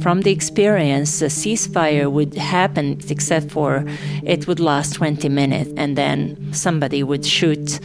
From 0.02 0.22
the 0.22 0.32
experience, 0.32 1.20
the 1.20 1.28
ceasefire 1.28 2.12
would 2.12 2.36
happen, 2.36 3.00
except 3.08 3.50
for 3.50 3.86
it 4.24 4.46
would 4.46 4.60
last 4.60 4.96
20 4.96 5.30
minutes, 5.30 5.72
and 5.78 5.98
then 5.98 6.54
somebody 6.54 7.02
would 7.02 7.26
shoot, 7.26 7.80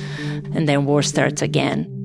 and 0.54 0.68
then 0.68 0.86
war 0.86 1.02
starts 1.02 1.40
again. 1.40 1.95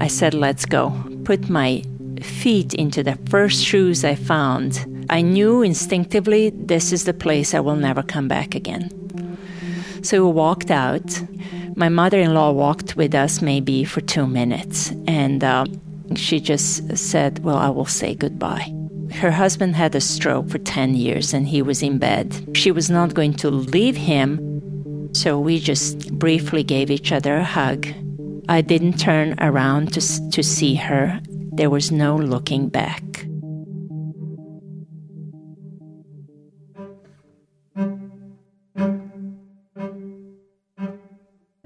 I 0.00 0.08
said, 0.08 0.34
Let's 0.34 0.64
go. 0.64 0.92
Put 1.24 1.48
my 1.48 1.82
feet 2.20 2.74
into 2.74 3.02
the 3.02 3.18
first 3.28 3.62
shoes 3.64 4.04
I 4.04 4.14
found 4.14 4.86
I 5.08 5.22
knew 5.22 5.62
instinctively 5.62 6.50
this 6.50 6.92
is 6.92 7.04
the 7.04 7.14
place 7.14 7.54
I 7.54 7.60
will 7.60 7.76
never 7.76 8.02
come 8.02 8.26
back 8.26 8.54
again. 8.54 8.90
So 10.02 10.26
we 10.26 10.32
walked 10.32 10.70
out. 10.70 11.22
My 11.76 11.88
mother 11.88 12.18
in 12.18 12.34
law 12.34 12.50
walked 12.52 12.96
with 12.96 13.14
us 13.14 13.40
maybe 13.40 13.84
for 13.84 14.00
two 14.00 14.26
minutes, 14.26 14.92
and 15.06 15.44
uh, 15.44 15.66
she 16.14 16.40
just 16.40 16.96
said, 16.96 17.44
Well, 17.44 17.56
I 17.56 17.68
will 17.68 17.86
say 17.86 18.14
goodbye. 18.14 18.72
Her 19.12 19.30
husband 19.30 19.76
had 19.76 19.94
a 19.94 20.00
stroke 20.00 20.48
for 20.48 20.58
10 20.58 20.94
years 20.94 21.32
and 21.32 21.46
he 21.46 21.62
was 21.62 21.82
in 21.82 21.98
bed. 21.98 22.56
She 22.56 22.72
was 22.72 22.90
not 22.90 23.14
going 23.14 23.34
to 23.34 23.50
leave 23.50 23.96
him, 23.96 25.10
so 25.14 25.38
we 25.38 25.60
just 25.60 26.12
briefly 26.18 26.64
gave 26.64 26.90
each 26.90 27.12
other 27.12 27.36
a 27.36 27.44
hug. 27.44 27.86
I 28.48 28.60
didn't 28.60 28.98
turn 28.98 29.34
around 29.40 29.92
to, 29.94 30.30
to 30.30 30.42
see 30.42 30.76
her. 30.76 31.20
There 31.52 31.70
was 31.70 31.90
no 31.90 32.16
looking 32.16 32.68
back. 32.68 33.02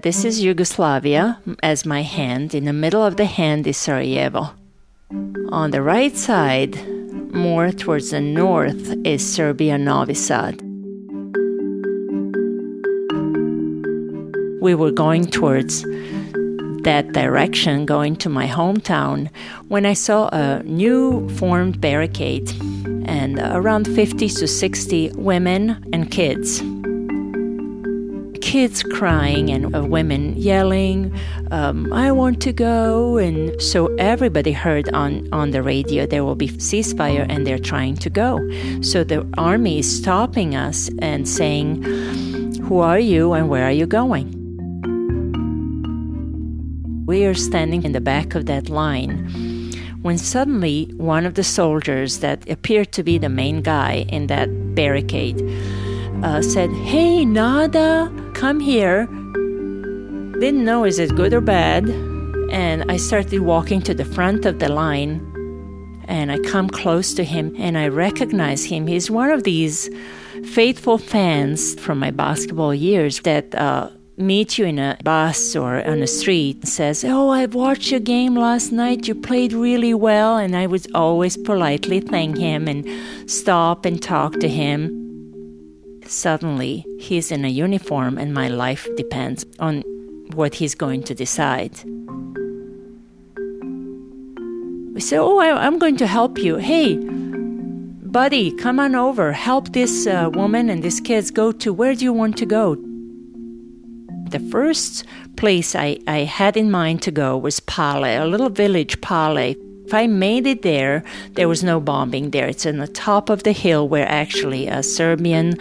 This 0.01 0.25
is 0.25 0.41
Yugoslavia 0.41 1.39
as 1.61 1.85
my 1.85 2.01
hand. 2.01 2.55
In 2.55 2.65
the 2.65 2.73
middle 2.73 3.05
of 3.05 3.17
the 3.17 3.25
hand 3.25 3.67
is 3.67 3.77
Sarajevo. 3.77 4.49
On 5.49 5.69
the 5.69 5.83
right 5.83 6.17
side, 6.17 6.75
more 7.31 7.71
towards 7.71 8.09
the 8.09 8.21
north, 8.21 8.95
is 9.05 9.21
Serbia 9.21 9.77
Novi 9.77 10.15
Sad. 10.15 10.59
We 14.59 14.73
were 14.73 14.91
going 14.91 15.25
towards 15.25 15.85
that 16.83 17.13
direction, 17.13 17.85
going 17.85 18.15
to 18.17 18.29
my 18.29 18.47
hometown, 18.47 19.29
when 19.67 19.85
I 19.85 19.93
saw 19.93 20.29
a 20.29 20.63
new 20.63 21.29
formed 21.37 21.79
barricade 21.79 22.51
and 23.05 23.39
around 23.39 23.85
50 23.85 24.29
to 24.29 24.47
60 24.47 25.11
women 25.15 25.83
and 25.93 26.09
kids 26.11 26.61
kids 28.51 28.83
crying 28.83 29.49
and 29.49 29.73
uh, 29.73 29.81
women 29.81 30.35
yelling, 30.35 31.17
um, 31.51 31.93
I 31.93 32.11
want 32.11 32.41
to 32.41 32.51
go. 32.51 33.17
And 33.17 33.61
so 33.61 33.87
everybody 33.95 34.51
heard 34.51 34.89
on, 34.93 35.29
on 35.31 35.51
the 35.51 35.63
radio 35.63 36.05
there 36.05 36.25
will 36.25 36.35
be 36.35 36.49
ceasefire 36.49 37.25
and 37.29 37.47
they're 37.47 37.57
trying 37.57 37.95
to 37.97 38.09
go. 38.09 38.39
So 38.81 39.05
the 39.05 39.25
army 39.37 39.79
is 39.79 39.97
stopping 39.97 40.53
us 40.55 40.89
and 40.99 41.29
saying, 41.29 41.83
Who 42.63 42.79
are 42.79 42.99
you 42.99 43.31
and 43.31 43.47
where 43.47 43.63
are 43.63 43.71
you 43.71 43.85
going? 43.85 44.40
We 47.11 47.25
are 47.25 47.33
standing 47.33 47.83
in 47.83 47.91
the 47.91 47.99
back 47.99 48.35
of 48.35 48.45
that 48.45 48.69
line 48.69 49.27
when 50.01 50.17
suddenly 50.17 50.89
one 50.95 51.25
of 51.25 51.33
the 51.33 51.43
soldiers 51.43 52.19
that 52.19 52.49
appeared 52.49 52.93
to 52.93 53.03
be 53.03 53.17
the 53.17 53.27
main 53.27 53.61
guy 53.61 54.05
in 54.07 54.27
that 54.27 54.47
barricade 54.75 55.41
uh, 56.23 56.41
said, 56.41 56.71
Hey, 56.71 57.25
Nada, 57.25 58.09
come 58.33 58.61
here. 58.61 59.07
Didn't 60.39 60.63
know 60.63 60.85
is 60.85 60.99
it 60.99 61.13
good 61.17 61.33
or 61.33 61.41
bad. 61.41 61.89
And 62.49 62.89
I 62.89 62.95
started 62.95 63.41
walking 63.41 63.81
to 63.81 63.93
the 63.93 64.05
front 64.05 64.45
of 64.45 64.59
the 64.59 64.69
line 64.69 65.19
and 66.07 66.31
I 66.31 66.39
come 66.39 66.69
close 66.69 67.13
to 67.15 67.25
him 67.25 67.53
and 67.57 67.77
I 67.77 67.89
recognize 67.89 68.63
him. 68.63 68.87
He's 68.87 69.11
one 69.11 69.31
of 69.31 69.43
these 69.43 69.89
faithful 70.45 70.97
fans 70.97 71.77
from 71.77 71.99
my 71.99 72.11
basketball 72.11 72.73
years 72.73 73.19
that 73.23 73.53
uh, 73.53 73.89
meet 74.21 74.57
you 74.57 74.65
in 74.65 74.79
a 74.79 74.97
bus 75.03 75.55
or 75.55 75.85
on 75.87 75.99
the 75.99 76.07
street 76.07 76.57
and 76.57 76.69
says, 76.69 77.03
Oh, 77.03 77.29
I 77.29 77.45
watched 77.45 77.91
your 77.91 77.99
game 77.99 78.35
last 78.35 78.71
night. 78.71 79.07
You 79.07 79.15
played 79.15 79.53
really 79.53 79.93
well. 79.93 80.37
And 80.37 80.55
I 80.55 80.67
would 80.67 80.87
always 80.95 81.37
politely 81.37 81.99
thank 81.99 82.37
him 82.37 82.67
and 82.67 82.87
stop 83.29 83.85
and 83.85 84.01
talk 84.01 84.39
to 84.39 84.47
him. 84.47 84.97
Suddenly, 86.05 86.85
he's 86.99 87.31
in 87.31 87.45
a 87.45 87.49
uniform 87.49 88.17
and 88.17 88.33
my 88.33 88.47
life 88.47 88.87
depends 88.97 89.45
on 89.59 89.83
what 90.33 90.55
he's 90.55 90.75
going 90.75 91.03
to 91.03 91.15
decide. 91.15 91.79
We 94.93 94.99
say, 94.99 95.17
Oh, 95.17 95.39
I, 95.39 95.65
am 95.65 95.79
going 95.79 95.97
to 95.97 96.07
help 96.07 96.37
you. 96.37 96.57
Hey, 96.57 96.97
buddy, 96.97 98.51
come 98.57 98.79
on 98.79 98.95
over. 98.95 99.31
Help 99.31 99.71
this 99.71 100.05
uh, 100.05 100.29
woman 100.33 100.69
and 100.69 100.83
these 100.83 100.99
kids 100.99 101.31
go 101.31 101.51
to 101.53 101.71
where 101.71 101.95
do 101.95 102.03
you 102.03 102.13
want 102.13 102.37
to 102.37 102.45
go? 102.45 102.77
The 104.31 104.39
first 104.49 105.03
place 105.35 105.75
I, 105.75 105.99
I 106.07 106.19
had 106.19 106.55
in 106.55 106.71
mind 106.71 107.01
to 107.01 107.11
go 107.11 107.37
was 107.37 107.59
Pale, 107.59 108.05
a 108.05 108.25
little 108.25 108.49
village, 108.49 109.01
Pale, 109.01 109.55
if 109.91 109.93
I 109.93 110.07
made 110.07 110.47
it 110.47 110.61
there, 110.61 111.03
there 111.33 111.49
was 111.49 111.65
no 111.65 111.81
bombing 111.81 112.31
there. 112.31 112.47
It's 112.47 112.65
on 112.65 112.77
the 112.77 112.87
top 112.87 113.29
of 113.29 113.43
the 113.43 113.51
hill 113.51 113.89
where 113.89 114.07
actually 114.07 114.69
uh, 114.69 114.83
Serbian 114.83 115.59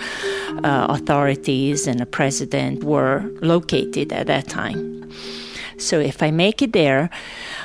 uh, 0.62 0.86
authorities 0.88 1.88
and 1.88 2.00
a 2.00 2.06
president 2.06 2.84
were 2.84 3.28
located 3.42 4.12
at 4.12 4.28
that 4.28 4.46
time. 4.46 5.10
So 5.78 5.98
if 5.98 6.22
I 6.22 6.30
make 6.30 6.62
it 6.62 6.72
there, 6.72 7.10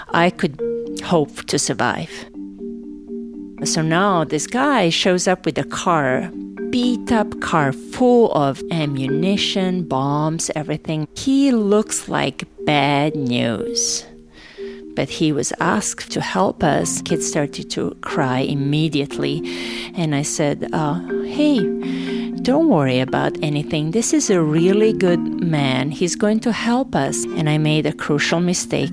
I 0.10 0.32
could 0.32 0.60
hope 1.04 1.46
to 1.46 1.60
survive. 1.60 2.10
So 3.66 3.82
now 3.82 4.24
this 4.24 4.48
guy 4.48 4.90
shows 4.90 5.28
up 5.28 5.46
with 5.46 5.58
a 5.58 5.64
car, 5.64 6.30
beat 6.70 7.12
up 7.12 7.40
car 7.42 7.72
full 7.72 8.32
of 8.34 8.62
ammunition, 8.72 9.84
bombs, 9.84 10.52
everything. 10.56 11.08
He 11.16 11.52
looks 11.52 12.08
like 12.08 12.44
bad 12.66 13.16
news 13.16 14.06
but 14.96 15.10
he 15.10 15.32
was 15.32 15.52
asked 15.60 16.12
to 16.14 16.22
help 16.22 16.64
us. 16.64 17.02
Kids 17.02 17.28
started 17.28 17.70
to 17.72 17.96
cry 18.02 18.40
immediately. 18.40 19.44
And 19.96 20.16
I 20.16 20.22
said, 20.22 20.70
uh, 20.72 21.00
Hey, 21.26 21.60
don't 22.42 22.70
worry 22.70 23.00
about 23.00 23.38
anything. 23.44 23.92
This 23.92 24.14
is 24.14 24.30
a 24.30 24.42
really 24.42 24.94
good 24.94 25.20
man. 25.20 25.92
He's 25.92 26.16
going 26.16 26.40
to 26.42 26.52
help 26.52 26.96
us. 26.96 27.26
And 27.26 27.50
I 27.50 27.58
made 27.58 27.86
a 27.86 27.94
crucial 27.94 28.40
mistake. 28.40 28.92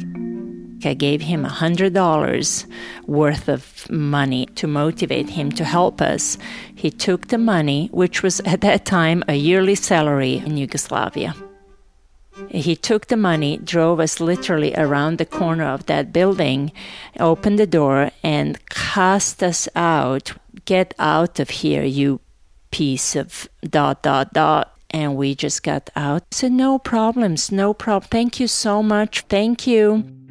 I 0.87 0.95
gave 0.95 1.23
him 1.23 1.45
a 1.45 1.49
$100 1.49 2.66
worth 3.07 3.49
of 3.49 3.90
money 3.90 4.47
to 4.55 4.66
motivate 4.66 5.31
him 5.31 5.53
to 5.53 5.64
help 5.64 6.01
us. 6.01 6.38
He 6.75 6.90
took 6.90 7.29
the 7.29 7.38
money, 7.38 7.88
which 7.92 8.23
was 8.23 8.40
at 8.40 8.61
that 8.62 8.85
time 8.85 9.23
a 9.29 9.35
yearly 9.35 9.75
salary 9.75 10.37
in 10.37 10.57
Yugoslavia. 10.57 11.35
He 12.49 12.75
took 12.77 13.09
the 13.09 13.16
money, 13.16 13.59
drove 13.59 14.01
us 14.01 14.18
literally 14.18 14.75
around 14.75 15.18
the 15.18 15.27
corner 15.27 15.64
of 15.64 15.85
that 15.87 16.12
building, 16.12 16.73
opened 17.21 17.59
the 17.59 17.66
door, 17.66 18.11
and 18.23 18.59
cast 18.71 19.42
us 19.42 19.68
out 19.77 20.33
Get 20.64 20.95
out 20.99 21.40
of 21.40 21.51
here, 21.51 21.83
you 21.83 22.21
piece 22.71 23.16
of 23.16 23.49
dot, 23.62 24.03
dot, 24.03 24.33
dot. 24.33 24.79
And 24.90 25.16
we 25.16 25.35
just 25.35 25.62
got 25.62 25.90
out. 25.97 26.23
Said, 26.33 26.53
No 26.53 26.79
problems, 26.79 27.51
no 27.51 27.73
problem. 27.75 28.09
Thank 28.11 28.38
you 28.38 28.47
so 28.47 28.83
much. 28.83 29.23
Thank 29.23 29.66
you. 29.66 30.22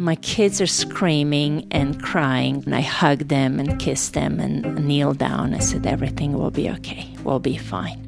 My 0.00 0.14
kids 0.14 0.62
are 0.62 0.66
screaming 0.66 1.68
and 1.70 2.02
crying, 2.02 2.62
and 2.64 2.74
I 2.74 2.80
hug 2.80 3.28
them 3.28 3.60
and 3.60 3.78
kiss 3.78 4.08
them 4.08 4.40
and 4.40 4.86
kneel 4.86 5.12
down. 5.12 5.52
I 5.52 5.58
said, 5.58 5.86
Everything 5.86 6.32
will 6.32 6.50
be 6.50 6.70
okay. 6.70 7.06
We'll 7.22 7.38
be 7.38 7.58
fine. 7.58 7.98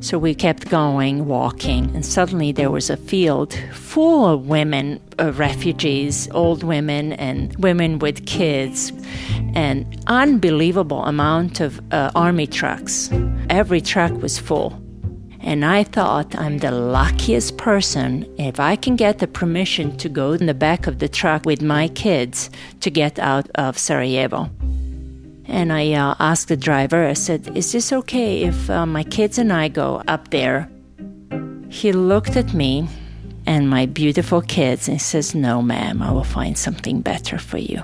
So 0.00 0.18
we 0.18 0.36
kept 0.36 0.70
going, 0.70 1.26
walking, 1.26 1.92
and 1.96 2.06
suddenly 2.06 2.52
there 2.52 2.70
was 2.70 2.90
a 2.90 2.96
field 2.96 3.58
full 3.72 4.24
of 4.24 4.46
women, 4.46 5.00
uh, 5.18 5.32
refugees, 5.32 6.28
old 6.30 6.62
women, 6.62 7.14
and 7.14 7.56
women 7.56 7.98
with 7.98 8.24
kids, 8.24 8.92
and 9.54 10.00
unbelievable 10.06 11.04
amount 11.06 11.58
of 11.58 11.80
uh, 11.90 12.12
army 12.14 12.46
trucks. 12.46 13.10
Every 13.50 13.80
truck 13.80 14.12
was 14.22 14.38
full. 14.38 14.80
And 15.48 15.64
I 15.64 15.82
thought 15.82 16.38
I'm 16.38 16.58
the 16.58 16.70
luckiest 16.70 17.56
person 17.56 18.26
if 18.36 18.60
I 18.60 18.76
can 18.76 18.96
get 18.96 19.18
the 19.18 19.26
permission 19.26 19.96
to 19.96 20.06
go 20.10 20.32
in 20.32 20.44
the 20.44 20.52
back 20.52 20.86
of 20.86 20.98
the 20.98 21.08
truck 21.08 21.46
with 21.46 21.62
my 21.62 21.88
kids 21.88 22.50
to 22.80 22.90
get 22.90 23.18
out 23.18 23.48
of 23.54 23.78
Sarajevo. 23.78 24.50
And 25.46 25.72
I 25.72 25.94
uh, 25.94 26.16
asked 26.20 26.48
the 26.48 26.56
driver, 26.58 27.06
I 27.06 27.14
said, 27.14 27.56
Is 27.56 27.72
this 27.72 27.94
okay 27.94 28.42
if 28.42 28.68
uh, 28.68 28.84
my 28.84 29.02
kids 29.04 29.38
and 29.38 29.50
I 29.50 29.68
go 29.68 30.02
up 30.06 30.28
there? 30.28 30.68
He 31.70 31.92
looked 31.92 32.36
at 32.36 32.52
me 32.52 32.86
and 33.46 33.70
my 33.70 33.86
beautiful 33.86 34.42
kids 34.42 34.86
and 34.86 35.00
says, 35.00 35.34
No, 35.34 35.62
ma'am, 35.62 36.02
I 36.02 36.12
will 36.12 36.24
find 36.24 36.58
something 36.58 37.00
better 37.00 37.38
for 37.38 37.56
you. 37.56 37.82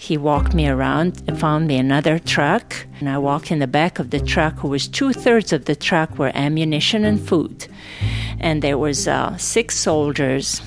He 0.00 0.16
walked 0.16 0.54
me 0.54 0.66
around 0.66 1.22
and 1.28 1.38
found 1.38 1.66
me 1.66 1.76
another 1.76 2.18
truck, 2.18 2.74
and 2.98 3.06
I 3.06 3.18
walked 3.18 3.52
in 3.52 3.58
the 3.58 3.66
back 3.66 3.98
of 3.98 4.08
the 4.08 4.18
truck, 4.18 4.58
who 4.60 4.68
was 4.68 4.88
two 4.88 5.12
thirds 5.12 5.52
of 5.52 5.66
the 5.66 5.76
truck 5.76 6.18
were 6.18 6.32
ammunition 6.34 7.04
and 7.04 7.20
food. 7.20 7.66
And 8.40 8.62
there 8.62 8.78
was 8.78 9.06
uh, 9.06 9.36
six 9.36 9.76
soldiers. 9.76 10.62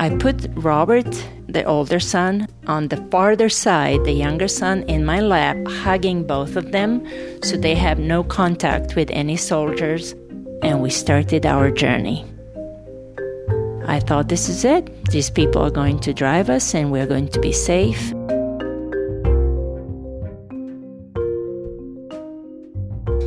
I 0.00 0.10
put 0.10 0.48
Robert 0.56 1.06
the 1.48 1.62
older 1.62 2.00
son, 2.00 2.48
on 2.66 2.88
the 2.88 2.96
farther 3.12 3.48
side, 3.48 4.02
the 4.04 4.12
younger 4.12 4.48
son 4.48 4.82
in 4.88 5.04
my 5.04 5.20
lap, 5.20 5.56
hugging 5.84 6.26
both 6.26 6.56
of 6.56 6.72
them 6.72 7.06
so 7.44 7.56
they 7.56 7.76
have 7.76 8.00
no 8.00 8.24
contact 8.24 8.96
with 8.96 9.08
any 9.12 9.36
soldiers, 9.36 10.14
and 10.62 10.82
we 10.82 10.90
started 10.90 11.46
our 11.46 11.70
journey. 11.70 12.24
I 13.86 14.00
thought 14.00 14.28
this 14.28 14.48
is 14.48 14.64
it. 14.64 15.04
These 15.06 15.30
people 15.30 15.62
are 15.62 15.70
going 15.70 16.00
to 16.00 16.12
drive 16.12 16.50
us 16.50 16.74
and 16.74 16.90
we're 16.92 17.06
going 17.06 17.28
to 17.28 17.40
be 17.40 17.52
safe. 17.52 18.12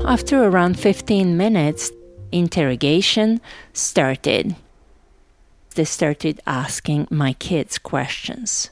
After 0.05 0.43
around 0.43 0.79
15 0.79 1.37
minutes, 1.37 1.91
interrogation 2.31 3.41
started 3.73 4.55
they 5.79 5.85
started 5.85 6.41
asking 6.45 7.07
my 7.09 7.33
kids 7.33 7.77
questions. 7.77 8.69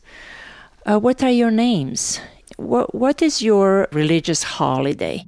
Uh, 0.86 1.00
what 1.00 1.24
are 1.24 1.32
your 1.32 1.52
names? 1.52 2.20
What, 2.58 2.94
what 2.94 3.22
is 3.22 3.42
your 3.42 3.88
religious 3.94 4.44
holiday? 4.44 5.24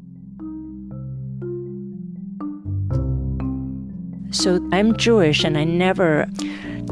So 4.31 4.59
I'm 4.71 4.95
Jewish 4.95 5.43
and 5.43 5.57
I 5.57 5.63
never 5.63 6.27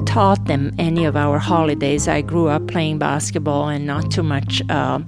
taught 0.06 0.46
them 0.46 0.74
any 0.80 1.06
of 1.06 1.16
our 1.16 1.38
holidays. 1.38 2.08
I 2.08 2.22
grew 2.22 2.48
up 2.48 2.68
playing 2.68 2.98
basketball 3.00 3.70
and 3.70 3.86
not 3.86 4.12
too 4.12 4.24
much 4.24 4.68
um, 4.70 5.06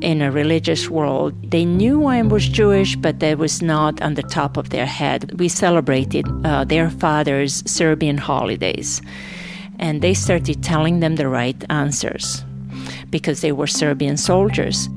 in 0.00 0.20
a 0.20 0.30
religious 0.30 0.90
world. 0.90 1.32
They 1.50 1.64
knew 1.64 2.04
I 2.06 2.20
was 2.22 2.46
Jewish, 2.46 2.96
but 2.96 3.20
that 3.20 3.38
was 3.38 3.62
not 3.62 4.02
on 4.02 4.14
the 4.14 4.22
top 4.22 4.56
of 4.56 4.70
their 4.70 4.86
head. 4.86 5.38
We 5.38 5.48
celebrated 5.48 6.26
uh, 6.44 6.64
their 6.64 6.90
father's 6.90 7.62
Serbian 7.70 8.18
holidays, 8.18 9.00
and 9.78 10.02
they 10.02 10.14
started 10.14 10.62
telling 10.62 11.00
them 11.00 11.16
the 11.16 11.28
right 11.28 11.64
answers 11.70 12.44
because 13.08 13.40
they 13.40 13.52
were 13.52 13.66
Serbian 13.66 14.16
soldiers. 14.16 14.88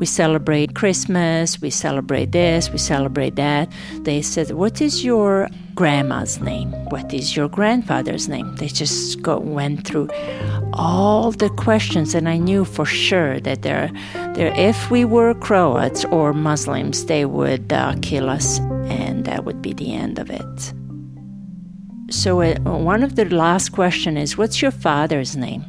We 0.00 0.06
celebrate 0.06 0.74
Christmas, 0.74 1.60
we 1.60 1.68
celebrate 1.68 2.32
this, 2.32 2.70
we 2.70 2.78
celebrate 2.78 3.36
that. 3.36 3.70
They 4.00 4.22
said, 4.22 4.52
What 4.52 4.80
is 4.80 5.04
your 5.04 5.46
grandma's 5.74 6.40
name? 6.40 6.72
What 6.88 7.12
is 7.12 7.36
your 7.36 7.50
grandfather's 7.50 8.26
name? 8.26 8.56
They 8.56 8.68
just 8.68 9.20
go, 9.20 9.38
went 9.38 9.86
through 9.86 10.08
all 10.72 11.32
the 11.32 11.50
questions, 11.50 12.14
and 12.14 12.30
I 12.30 12.38
knew 12.38 12.64
for 12.64 12.86
sure 12.86 13.40
that 13.40 13.60
they're, 13.60 13.90
they're, 14.34 14.54
if 14.56 14.90
we 14.90 15.04
were 15.04 15.34
Croats 15.34 16.06
or 16.06 16.32
Muslims, 16.32 17.04
they 17.04 17.26
would 17.26 17.70
uh, 17.70 17.94
kill 18.00 18.30
us, 18.30 18.58
and 18.88 19.26
that 19.26 19.44
would 19.44 19.60
be 19.60 19.74
the 19.74 19.94
end 19.94 20.18
of 20.18 20.30
it. 20.30 20.72
So, 22.10 22.40
uh, 22.40 22.58
one 22.64 23.02
of 23.02 23.16
the 23.16 23.26
last 23.26 23.68
question 23.72 24.16
is, 24.16 24.38
What's 24.38 24.62
your 24.62 24.70
father's 24.70 25.36
name? 25.36 25.62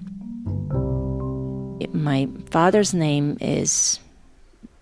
My 1.91 2.29
father's 2.49 2.93
name 2.93 3.37
is 3.41 3.99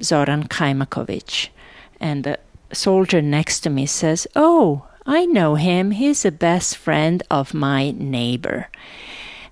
Zoran 0.02 0.48
Kajmakovic. 0.48 1.50
And 2.00 2.24
the 2.24 2.40
soldier 2.72 3.22
next 3.22 3.62
to 3.62 3.70
me 3.70 3.86
says, 3.86 4.28
Oh, 4.36 4.86
I 5.06 5.26
know 5.26 5.56
him. 5.56 5.92
He's 5.92 6.26
a 6.26 6.32
best 6.32 6.78
friend 6.78 7.24
of 7.30 7.54
my 7.54 7.92
neighbor. 7.92 8.70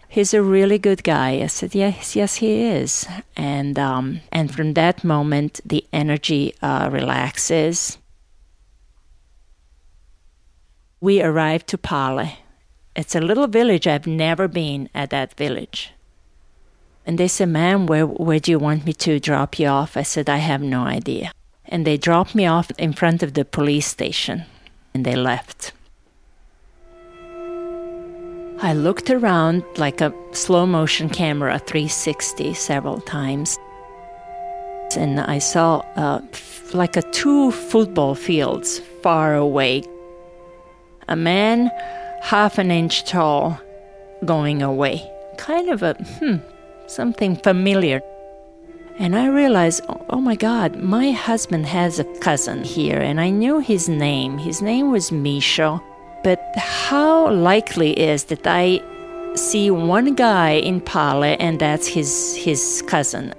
He's 0.08 0.34
a 0.34 0.42
really 0.42 0.78
good 0.78 1.04
guy. 1.04 1.42
I 1.42 1.48
said, 1.48 1.76
Yes, 1.76 2.16
yes, 2.16 2.36
he 2.36 2.64
is. 2.64 3.06
And 3.36 3.78
um, 3.78 4.22
and 4.32 4.54
from 4.54 4.74
that 4.74 5.04
moment, 5.04 5.60
the 5.66 5.86
energy 5.92 6.54
uh, 6.62 6.90
relaxes. 6.92 7.98
We 11.00 11.22
arrived 11.22 11.68
to 11.68 11.78
Pale. 11.78 12.30
It's 12.96 13.14
a 13.14 13.22
little 13.22 13.48
village. 13.48 13.86
I've 13.86 14.08
never 14.08 14.48
been 14.48 14.90
at 14.96 15.12
that 15.12 15.36
village. 15.36 15.92
And 17.08 17.18
they 17.18 17.30
said, 17.30 17.48
Ma'am, 17.48 17.88
where, 17.88 18.06
where 18.06 18.40
do 18.40 18.52
you 18.52 18.60
want 18.60 18.86
me 18.86 18.92
to 18.92 19.18
drop 19.18 19.58
you 19.58 19.68
off? 19.68 19.96
I 19.96 20.04
said, 20.04 20.30
I 20.30 20.38
have 20.38 20.62
no 20.62 20.82
idea. 20.82 21.32
And 21.66 21.88
they 21.88 21.96
dropped 21.96 22.36
me 22.36 22.46
off 22.46 22.70
in 22.78 22.92
front 22.92 23.24
of 23.24 23.34
the 23.34 23.46
police 23.46 23.88
station 23.88 24.44
and 24.94 25.06
they 25.06 25.16
left. 25.16 25.72
I 28.60 28.74
looked 28.74 29.10
around 29.10 29.64
like 29.78 30.02
a 30.02 30.14
slow 30.34 30.66
motion 30.66 31.10
camera 31.10 31.60
360 31.60 32.54
several 32.56 33.00
times. 33.00 33.58
And 34.98 35.22
I 35.22 35.40
saw 35.40 35.86
uh, 35.96 36.22
like 36.74 36.98
a 36.98 37.04
two 37.14 37.52
football 37.52 38.16
fields 38.16 38.80
far 39.02 39.34
away. 39.34 39.84
A 41.08 41.16
man 41.16 41.72
half 42.22 42.58
an 42.58 42.70
inch 42.70 43.06
tall 43.06 43.62
going 44.26 44.62
away. 44.62 45.10
Kind 45.38 45.70
of 45.70 45.84
a, 45.84 45.94
hmm, 45.94 46.38
something 46.88 47.36
familiar. 47.36 48.02
And 49.00 49.16
I 49.16 49.28
realized, 49.28 49.84
oh, 49.90 50.04
oh 50.10 50.22
my 50.22 50.36
God, 50.36 50.78
my 50.78 51.12
husband 51.12 51.68
has 51.68 52.00
a 52.00 52.04
cousin 52.20 52.64
here, 52.64 52.98
and 53.00 53.22
I 53.22 53.30
knew 53.30 53.60
his 53.60 53.88
name. 53.88 54.38
His 54.40 54.62
name 54.62 54.92
was 54.92 55.12
Misha. 55.12 55.80
But 56.24 56.42
how 56.58 57.32
likely 57.32 57.92
is 57.92 58.26
that 58.26 58.48
I 58.48 58.82
see 59.36 59.70
one 59.70 60.16
guy 60.16 60.54
in 60.54 60.82
Pale 60.82 61.38
and 61.40 61.60
that's 61.60 61.88
his, 61.88 62.36
his 62.36 62.84
cousin? 62.88 63.34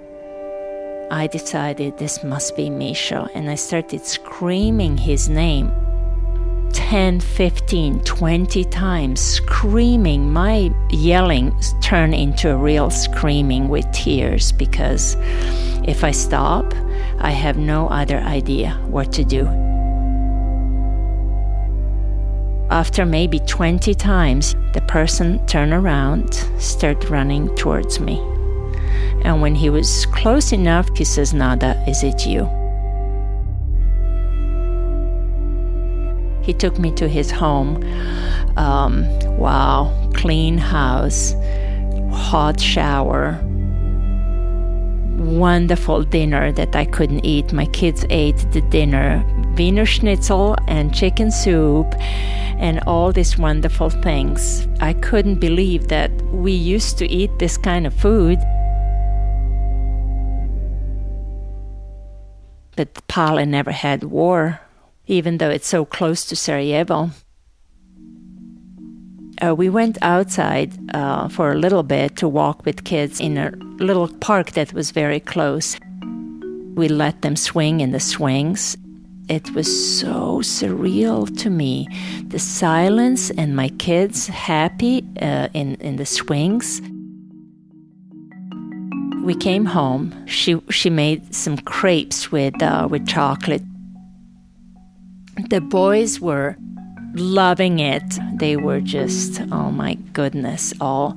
I 1.11 1.27
decided 1.27 1.97
this 1.97 2.23
must 2.23 2.55
be 2.55 2.69
Misha, 2.69 3.29
and 3.33 3.49
I 3.49 3.55
started 3.55 4.05
screaming 4.05 4.97
his 4.97 5.27
name. 5.27 5.71
10, 6.73 7.19
15, 7.19 8.03
20 8.03 8.63
times, 8.65 9.19
screaming. 9.19 10.31
My 10.31 10.73
yelling 10.89 11.59
turned 11.81 12.15
into 12.15 12.51
a 12.51 12.57
real 12.57 12.89
screaming 12.89 13.69
with 13.69 13.89
tears 13.91 14.51
because 14.51 15.15
if 15.87 16.03
I 16.03 16.11
stop, 16.11 16.73
I 17.19 17.31
have 17.31 17.57
no 17.57 17.87
other 17.87 18.17
idea 18.17 18.71
what 18.87 19.11
to 19.13 19.23
do. 19.23 19.45
After 22.69 23.05
maybe 23.05 23.39
20 23.39 23.93
times, 23.95 24.55
the 24.73 24.81
person 24.81 25.45
turned 25.47 25.73
around, 25.73 26.33
started 26.59 27.09
running 27.09 27.53
towards 27.55 27.99
me. 27.99 28.19
And 29.23 29.41
when 29.41 29.55
he 29.55 29.69
was 29.69 30.05
close 30.07 30.51
enough, 30.51 30.87
he 30.95 31.03
says, 31.03 31.33
Nada, 31.33 31.83
is 31.87 32.03
it 32.03 32.25
you? 32.25 32.58
He 36.49 36.53
took 36.53 36.79
me 36.79 36.91
to 36.93 37.07
his 37.07 37.29
home. 37.29 37.75
Um, 38.57 39.05
wow, 39.37 39.93
clean 40.15 40.57
house, 40.57 41.35
hot 42.11 42.59
shower, 42.59 43.39
wonderful 45.19 46.01
dinner 46.01 46.51
that 46.53 46.75
I 46.75 46.85
couldn't 46.85 47.23
eat. 47.23 47.53
My 47.53 47.67
kids 47.67 48.03
ate 48.09 48.39
the 48.51 48.61
dinner 48.61 49.23
Wiener 49.55 49.85
Schnitzel 49.85 50.55
and 50.67 50.91
chicken 50.91 51.29
soup 51.29 51.85
and 52.57 52.79
all 52.87 53.11
these 53.11 53.37
wonderful 53.37 53.91
things. 53.91 54.67
I 54.79 54.93
couldn't 54.93 55.39
believe 55.39 55.89
that 55.89 56.11
we 56.31 56.53
used 56.53 56.97
to 56.97 57.05
eat 57.07 57.29
this 57.37 57.57
kind 57.57 57.85
of 57.85 57.93
food. 57.93 58.39
But 62.75 63.07
Pale 63.07 63.45
never 63.45 63.71
had 63.71 64.05
war, 64.05 64.61
even 65.09 65.37
though 65.37 65.49
it's 65.49 65.67
so 65.67 65.83
close 65.83 66.25
to 66.25 66.35
Sarajevo. 66.35 67.09
Uh, 69.41 69.55
we 69.55 69.69
went 69.69 69.97
outside 70.01 70.71
uh, 70.93 71.27
for 71.29 71.51
a 71.51 71.55
little 71.55 71.83
bit 71.83 72.15
to 72.17 72.27
walk 72.27 72.65
with 72.65 72.83
kids 72.83 73.19
in 73.19 73.37
a 73.37 73.51
little 73.83 74.07
park 74.07 74.51
that 74.51 74.73
was 74.73 74.91
very 74.91 75.19
close. 75.19 75.77
We 76.75 76.87
let 76.87 77.21
them 77.21 77.35
swing 77.35 77.81
in 77.81 77.91
the 77.91 77.99
swings 77.99 78.77
it 79.29 79.53
was 79.53 79.67
so 79.99 80.39
surreal 80.39 81.25
to 81.37 81.51
me. 81.51 81.87
The 82.27 82.39
silence 82.39 83.29
and 83.29 83.55
my 83.55 83.69
kids 83.69 84.25
happy 84.25 85.05
uh, 85.21 85.49
in, 85.53 85.75
in 85.75 85.97
the 85.97 86.05
swings. 86.05 86.81
We 89.23 89.35
came 89.35 89.65
home. 89.65 90.25
She, 90.25 90.59
she 90.71 90.89
made 90.89 91.35
some 91.35 91.57
crepes 91.57 92.31
with, 92.31 92.59
uh, 92.63 92.87
with 92.89 93.07
chocolate. 93.07 93.61
The 95.47 95.61
boys 95.61 96.19
were 96.19 96.57
loving 97.13 97.79
it. 97.79 98.03
They 98.35 98.57
were 98.57 98.81
just, 98.81 99.41
oh 99.51 99.71
my 99.71 99.95
goodness, 100.13 100.73
all 100.81 101.15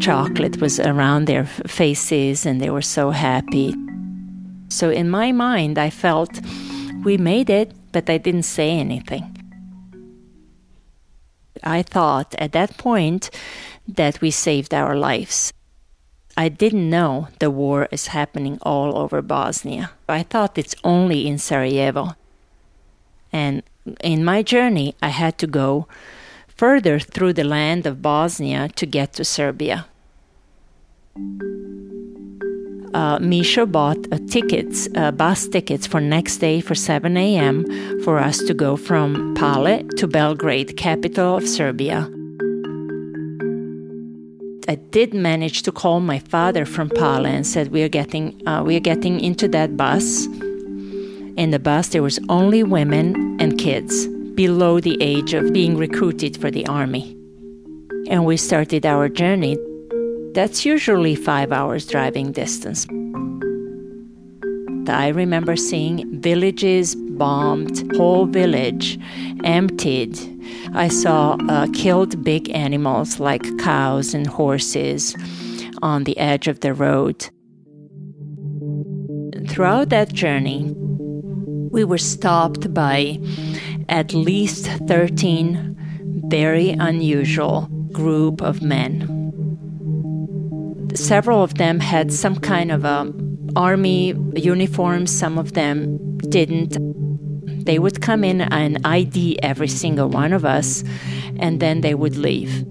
chocolate 0.00 0.60
was 0.60 0.80
around 0.80 1.26
their 1.26 1.44
faces 1.44 2.46
and 2.46 2.60
they 2.60 2.70
were 2.70 2.82
so 2.82 3.10
happy. 3.10 3.74
So, 4.68 4.90
in 4.90 5.10
my 5.10 5.30
mind, 5.32 5.78
I 5.78 5.90
felt 5.90 6.40
we 7.04 7.16
made 7.16 7.50
it, 7.50 7.72
but 7.92 8.08
I 8.08 8.18
didn't 8.18 8.44
say 8.44 8.70
anything. 8.70 9.30
I 11.62 11.82
thought 11.82 12.34
at 12.38 12.52
that 12.52 12.76
point 12.76 13.30
that 13.86 14.20
we 14.20 14.30
saved 14.30 14.74
our 14.74 14.96
lives. 14.96 15.52
I 16.36 16.48
didn't 16.48 16.90
know 16.90 17.28
the 17.38 17.50
war 17.50 17.88
is 17.92 18.08
happening 18.08 18.58
all 18.62 18.98
over 18.98 19.22
Bosnia. 19.22 19.92
I 20.08 20.24
thought 20.24 20.58
it's 20.58 20.74
only 20.82 21.26
in 21.28 21.38
Sarajevo. 21.38 22.16
And 23.34 23.62
in 24.00 24.24
my 24.24 24.42
journey, 24.42 24.94
I 25.02 25.08
had 25.08 25.36
to 25.38 25.46
go 25.46 25.86
further 26.48 26.98
through 26.98 27.34
the 27.34 27.44
land 27.44 27.84
of 27.84 28.00
Bosnia 28.00 28.68
to 28.76 28.86
get 28.86 29.12
to 29.14 29.24
Serbia 29.24 29.86
uh, 32.94 33.18
Misha 33.20 33.66
bought 33.66 33.98
uh, 34.12 34.18
tickets, 34.28 34.88
uh, 34.94 35.10
bus 35.10 35.48
tickets 35.48 35.86
for 35.86 36.00
next 36.00 36.38
day 36.38 36.60
for 36.60 36.74
7 36.74 37.16
a.m. 37.16 37.64
for 38.02 38.18
us 38.18 38.38
to 38.38 38.54
go 38.54 38.76
from 38.76 39.34
Pale 39.34 39.88
to 39.96 40.06
Belgrade, 40.06 40.76
capital 40.76 41.36
of 41.36 41.46
Serbia. 41.46 42.08
I 44.66 44.76
did 44.76 45.12
manage 45.12 45.62
to 45.62 45.72
call 45.72 46.00
my 46.00 46.20
father 46.20 46.64
from 46.64 46.88
Pale 46.88 47.26
and 47.26 47.46
said 47.46 47.68
we 47.68 47.82
are 47.82 47.88
getting 47.88 48.40
uh, 48.48 48.62
we 48.64 48.76
are 48.76 48.80
getting 48.80 49.20
into 49.20 49.46
that 49.48 49.76
bus. 49.76 50.26
In 51.36 51.50
the 51.50 51.58
bus, 51.58 51.88
there 51.88 52.02
was 52.02 52.20
only 52.28 52.62
women 52.62 53.40
and 53.40 53.58
kids 53.58 54.06
below 54.34 54.80
the 54.80 54.96
age 55.00 55.34
of 55.34 55.52
being 55.52 55.76
recruited 55.76 56.36
for 56.36 56.50
the 56.50 56.66
army. 56.66 57.16
And 58.08 58.24
we 58.24 58.36
started 58.36 58.84
our 58.84 59.08
journey 59.08 59.56
that's 60.34 60.66
usually 60.66 61.14
five 61.14 61.52
hours 61.52 61.86
driving 61.86 62.32
distance. 62.32 62.86
I 64.88 65.08
remember 65.08 65.54
seeing 65.54 66.20
villages 66.20 66.96
bombed, 66.96 67.96
whole 67.96 68.26
village 68.26 68.98
emptied. 69.44 70.18
I 70.74 70.88
saw 70.88 71.36
uh, 71.48 71.68
killed 71.72 72.24
big 72.24 72.50
animals 72.50 73.20
like 73.20 73.58
cows 73.58 74.12
and 74.12 74.26
horses 74.26 75.14
on 75.82 76.02
the 76.02 76.18
edge 76.18 76.48
of 76.48 76.60
the 76.60 76.74
road. 76.74 77.30
Throughout 79.48 79.90
that 79.90 80.12
journey, 80.12 80.74
we 81.74 81.84
were 81.84 81.98
stopped 81.98 82.72
by 82.72 83.18
at 83.88 84.14
least 84.14 84.66
13 84.86 85.76
very 86.28 86.70
unusual 86.70 87.68
group 87.92 88.40
of 88.40 88.62
men 88.62 88.92
several 90.94 91.42
of 91.42 91.54
them 91.54 91.80
had 91.80 92.12
some 92.12 92.36
kind 92.36 92.70
of 92.70 92.84
a 92.84 93.12
army 93.56 94.14
uniform, 94.36 95.06
some 95.06 95.38
of 95.38 95.52
them 95.54 96.18
didn't. 96.18 96.76
They 97.64 97.78
would 97.78 98.00
come 98.00 98.24
in 98.24 98.42
and 98.42 98.80
ID 98.84 99.42
every 99.42 99.68
single 99.68 100.08
one 100.08 100.32
of 100.32 100.44
us, 100.44 100.84
and 101.38 101.60
then 101.60 101.80
they 101.80 101.94
would 101.94 102.16
leave. 102.16 102.66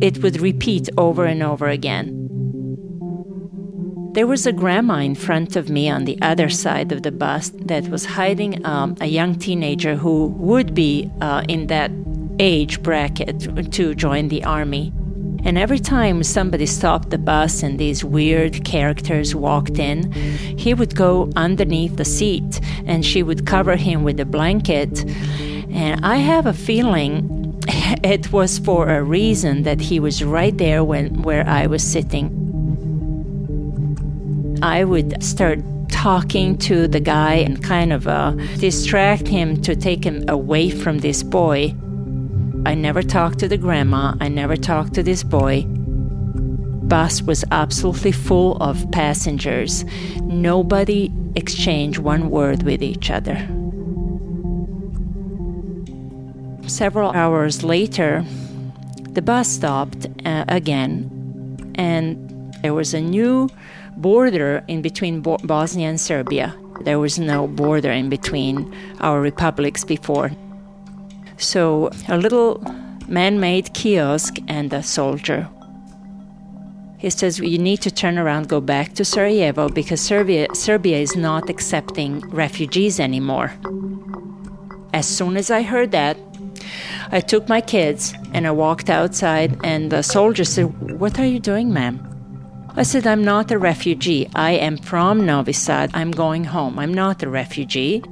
It 0.00 0.22
would 0.22 0.40
repeat 0.40 0.88
over 0.98 1.24
and 1.24 1.42
over 1.42 1.68
again. 1.68 2.21
There 4.12 4.26
was 4.26 4.46
a 4.46 4.52
grandma 4.52 4.96
in 4.98 5.14
front 5.14 5.56
of 5.56 5.70
me 5.70 5.88
on 5.88 6.04
the 6.04 6.20
other 6.20 6.50
side 6.50 6.92
of 6.92 7.02
the 7.02 7.10
bus 7.10 7.50
that 7.54 7.88
was 7.88 8.04
hiding 8.04 8.62
um, 8.66 8.94
a 9.00 9.06
young 9.06 9.36
teenager 9.36 9.96
who 9.96 10.26
would 10.36 10.74
be 10.74 11.10
uh, 11.22 11.44
in 11.48 11.68
that 11.68 11.90
age 12.38 12.82
bracket 12.82 13.72
to 13.72 13.94
join 13.94 14.28
the 14.28 14.44
army. 14.44 14.92
And 15.44 15.56
every 15.56 15.78
time 15.78 16.22
somebody 16.24 16.66
stopped 16.66 17.08
the 17.08 17.16
bus 17.16 17.62
and 17.62 17.78
these 17.78 18.04
weird 18.04 18.66
characters 18.66 19.34
walked 19.34 19.78
in, 19.78 20.12
he 20.12 20.74
would 20.74 20.94
go 20.94 21.30
underneath 21.34 21.96
the 21.96 22.04
seat 22.04 22.60
and 22.84 23.06
she 23.06 23.22
would 23.22 23.46
cover 23.46 23.76
him 23.76 24.04
with 24.04 24.20
a 24.20 24.26
blanket. 24.26 25.06
And 25.70 26.04
I 26.04 26.16
have 26.16 26.44
a 26.44 26.52
feeling 26.52 27.58
it 28.04 28.30
was 28.30 28.58
for 28.58 28.90
a 28.90 29.02
reason 29.02 29.62
that 29.62 29.80
he 29.80 29.98
was 29.98 30.22
right 30.22 30.56
there 30.58 30.84
when 30.84 31.22
where 31.22 31.48
I 31.48 31.66
was 31.66 31.82
sitting. 31.82 32.51
I 34.62 34.84
would 34.84 35.20
start 35.22 35.58
talking 35.90 36.56
to 36.58 36.86
the 36.86 37.00
guy 37.00 37.34
and 37.34 37.62
kind 37.62 37.92
of 37.92 38.06
uh, 38.06 38.30
distract 38.58 39.26
him 39.26 39.60
to 39.62 39.74
take 39.74 40.04
him 40.04 40.24
away 40.28 40.70
from 40.70 40.98
this 40.98 41.24
boy. 41.24 41.74
I 42.64 42.74
never 42.74 43.02
talked 43.02 43.40
to 43.40 43.48
the 43.48 43.58
grandma, 43.58 44.14
I 44.20 44.28
never 44.28 44.56
talked 44.56 44.94
to 44.94 45.02
this 45.02 45.24
boy. 45.24 45.64
Bus 45.66 47.22
was 47.22 47.44
absolutely 47.50 48.12
full 48.12 48.56
of 48.62 48.88
passengers. 48.92 49.84
Nobody 50.22 51.12
exchanged 51.34 51.98
one 51.98 52.30
word 52.30 52.62
with 52.62 52.82
each 52.82 53.10
other. 53.10 53.36
Several 56.68 57.10
hours 57.10 57.64
later, 57.64 58.24
the 59.10 59.22
bus 59.22 59.48
stopped 59.48 60.06
uh, 60.24 60.44
again, 60.46 61.72
and 61.74 62.54
there 62.62 62.74
was 62.74 62.94
a 62.94 63.00
new 63.00 63.48
border 63.96 64.64
in 64.68 64.82
between 64.82 65.20
Bo- 65.20 65.38
Bosnia 65.44 65.88
and 65.88 66.00
Serbia. 66.00 66.54
There 66.80 66.98
was 66.98 67.18
no 67.18 67.46
border 67.46 67.90
in 67.90 68.08
between 68.08 68.74
our 69.00 69.20
republics 69.20 69.84
before. 69.84 70.30
So, 71.36 71.90
a 72.08 72.16
little 72.16 72.62
man 73.08 73.40
made 73.40 73.74
kiosk 73.74 74.36
and 74.48 74.72
a 74.72 74.82
soldier. 74.82 75.48
He 76.98 77.10
says, 77.10 77.40
You 77.40 77.58
need 77.58 77.80
to 77.82 77.90
turn 77.90 78.18
around, 78.18 78.48
go 78.48 78.60
back 78.60 78.94
to 78.94 79.04
Sarajevo 79.04 79.68
because 79.68 80.00
Serbia, 80.00 80.46
Serbia 80.54 80.98
is 80.98 81.16
not 81.16 81.50
accepting 81.50 82.20
refugees 82.30 83.00
anymore. 83.00 83.52
As 84.92 85.08
soon 85.08 85.36
as 85.36 85.50
I 85.50 85.62
heard 85.62 85.90
that, 85.90 86.16
I 87.10 87.20
took 87.20 87.48
my 87.48 87.60
kids 87.60 88.14
and 88.32 88.46
I 88.46 88.52
walked 88.52 88.88
outside, 88.88 89.58
and 89.64 89.90
the 89.90 90.02
soldier 90.02 90.44
said, 90.44 90.98
What 91.00 91.18
are 91.18 91.26
you 91.26 91.40
doing, 91.40 91.72
ma'am? 91.72 92.11
I 92.74 92.84
said, 92.84 93.06
I'm 93.06 93.22
not 93.22 93.50
a 93.50 93.58
refugee. 93.58 94.28
I 94.34 94.52
am 94.52 94.78
from 94.78 95.26
Novi 95.26 95.52
Sad. 95.52 95.90
I'm 95.92 96.10
going 96.10 96.44
home. 96.44 96.78
I'm 96.78 96.94
not 96.94 97.22
a 97.22 97.28
refugee. 97.28 98.02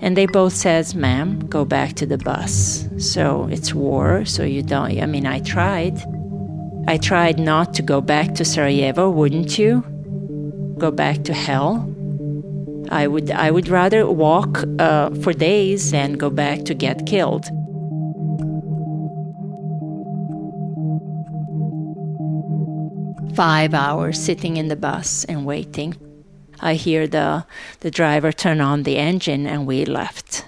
And 0.00 0.16
they 0.16 0.26
both 0.26 0.52
says, 0.52 0.94
"Ma'am, 0.94 1.40
go 1.48 1.64
back 1.64 1.94
to 1.94 2.06
the 2.06 2.18
bus." 2.18 2.88
So 2.98 3.48
it's 3.50 3.74
war, 3.74 4.24
so 4.24 4.44
you 4.44 4.62
don't 4.62 5.00
I 5.02 5.06
mean, 5.06 5.26
I 5.26 5.40
tried. 5.40 6.00
I 6.86 6.96
tried 6.96 7.40
not 7.40 7.74
to 7.74 7.82
go 7.82 8.00
back 8.00 8.36
to 8.36 8.44
Sarajevo, 8.44 9.10
wouldn't 9.10 9.58
you? 9.58 9.82
Go 10.78 10.92
back 10.92 11.24
to 11.24 11.34
hell? 11.34 11.92
I 12.90 13.08
would 13.08 13.32
I 13.32 13.50
would 13.50 13.68
rather 13.68 14.06
walk 14.06 14.64
uh, 14.78 15.10
for 15.22 15.32
days 15.32 15.90
than 15.90 16.12
go 16.12 16.30
back 16.30 16.64
to 16.66 16.74
get 16.74 17.04
killed. 17.04 17.46
Five 23.38 23.72
hours 23.72 24.18
sitting 24.18 24.56
in 24.56 24.66
the 24.66 24.74
bus 24.74 25.22
and 25.26 25.46
waiting 25.46 25.94
I 26.58 26.74
hear 26.74 27.06
the, 27.06 27.46
the 27.78 27.88
driver 27.88 28.32
turn 28.32 28.60
on 28.60 28.82
the 28.82 28.96
engine 28.96 29.46
and 29.46 29.64
we 29.64 29.84
left. 29.84 30.44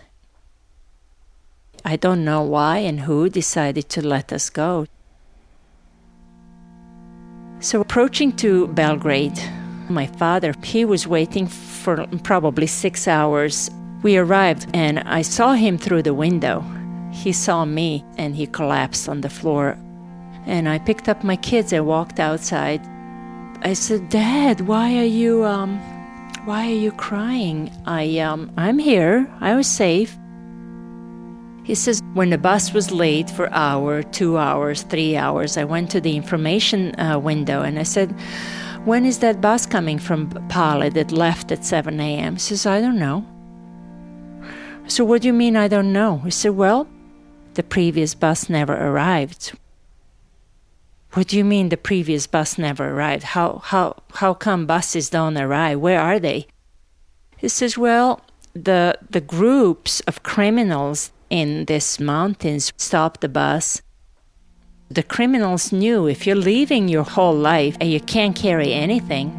I 1.85 1.95
don't 1.95 2.25
know 2.25 2.43
why 2.43 2.79
and 2.79 3.03
who 3.03 3.29
decided 3.29 3.89
to 3.91 4.05
let 4.05 4.33
us 4.33 4.51
go. 4.51 4.89
So, 7.61 7.81
approaching 7.81 8.33
to 8.39 8.67
Belgrade, 8.67 9.41
my 9.89 10.09
father, 10.09 10.53
he 10.65 10.85
was 10.85 11.07
waiting 11.07 11.47
for 11.47 12.09
probably 12.25 12.67
six 12.67 13.07
hours 13.07 13.71
We 14.03 14.17
arrived, 14.17 14.67
and 14.75 14.99
I 14.99 15.23
saw 15.23 15.53
him 15.53 15.79
through 15.79 16.03
the 16.03 16.15
window. 16.27 16.65
He 17.13 17.31
saw 17.31 17.65
me, 17.65 18.05
and 18.19 18.35
he 18.35 18.49
collapsed 18.49 19.09
on 19.09 19.21
the 19.21 19.31
floor. 19.31 19.79
And 20.51 20.69
I 20.69 20.79
picked 20.79 21.09
up 21.09 21.23
my 21.23 21.37
kids 21.37 21.73
and 21.73 21.87
walked 21.87 22.19
outside. 22.19 22.83
I 23.63 23.73
said, 23.75 24.09
"Dad, 24.09 24.63
why 24.63 24.99
are 24.99 25.13
you 25.21 25.45
um, 25.45 25.79
why 26.45 26.67
are 26.67 26.81
you 26.85 26.93
crying? 26.93 27.71
I 27.87 28.19
um, 28.19 28.51
I'm 28.57 28.79
here. 28.79 29.15
I 29.41 29.55
was 29.55 29.67
safe." 29.67 30.19
He 31.63 31.77
says, 31.77 32.01
when 32.15 32.31
the 32.31 32.39
bus 32.39 32.73
was 32.73 32.91
late 32.91 33.31
for 33.31 33.53
hour, 33.53 34.03
two 34.03 34.39
hours, 34.39 34.83
three 34.83 35.15
hours, 35.17 35.57
I 35.57 35.63
went 35.63 35.89
to 35.93 36.01
the 36.01 36.17
information 36.17 36.99
uh, 36.99 37.19
window 37.19 37.63
and 37.63 37.79
I 37.79 37.85
said, 37.85 38.11
when 38.87 39.05
is 39.05 39.19
that 39.19 39.43
bus 39.43 39.67
coming 39.67 39.99
from 39.99 40.31
Pale 40.49 40.91
that 40.91 41.13
left 41.13 41.53
at 41.53 41.67
7 41.67 42.01
a.m.? 42.01 42.35
He 42.35 42.41
says, 42.41 42.65
I 42.65 42.81
don't 42.81 42.99
know. 42.99 43.27
So, 44.87 45.05
what 45.05 45.21
do 45.21 45.29
you 45.29 45.35
mean 45.35 45.55
I 45.55 45.69
don't 45.69 45.93
know? 45.93 46.19
He 46.25 46.31
said, 46.31 46.53
Well, 46.53 46.89
the 47.55 47.63
previous 47.63 48.15
bus 48.15 48.49
never 48.49 48.75
arrived. 48.75 49.53
What 51.15 51.29
do 51.29 51.37
you 51.37 51.45
mean 51.45 51.69
the 51.69 51.77
previous 51.77 52.27
bus 52.27 52.59
never 52.59 52.89
arrived? 52.89 53.25
How, 53.25 53.61
how, 53.65 54.03
how 54.15 54.35
come 54.35 54.67
buses 54.67 55.11
don't 55.11 55.37
arrive? 55.37 55.81
Where 55.81 56.01
are 56.01 56.21
they? 56.21 56.47
He 57.37 57.49
says, 57.49 57.77
Well, 57.77 58.21
the, 58.55 58.97
the 59.11 59.21
groups 59.21 60.01
of 60.01 60.23
criminals 60.23 61.11
in 61.29 61.65
these 61.65 61.99
mountains 61.99 62.73
stopped 62.77 63.21
the 63.21 63.29
bus 63.29 63.83
the 64.93 65.05
criminals 65.05 65.71
knew 65.71 66.09
if 66.09 66.27
you're 66.27 66.35
leaving 66.35 66.89
your 66.89 67.05
whole 67.05 67.35
life 67.35 67.77
and 67.81 67.89
you 67.89 68.01
can't 68.01 68.35
carry 68.35 68.73
anything, 68.73 69.31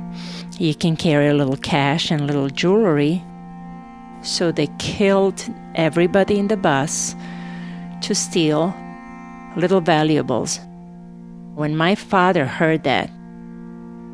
you 0.57 0.73
can 0.73 0.95
carry 0.95 1.27
a 1.27 1.33
little 1.33 1.57
cash 1.57 2.09
and 2.09 2.21
a 2.21 2.23
little 2.23 2.47
jewelry. 2.47 3.21
So 4.21 4.53
they 4.53 4.67
killed 4.79 5.43
everybody 5.75 6.39
in 6.39 6.47
the 6.47 6.55
bus 6.55 7.15
to 7.99 8.15
steal 8.15 8.73
little 9.57 9.81
valuables. 9.81 10.61
When 11.55 11.75
my 11.75 11.95
father 11.95 12.45
heard 12.45 12.83
that, 12.83 13.09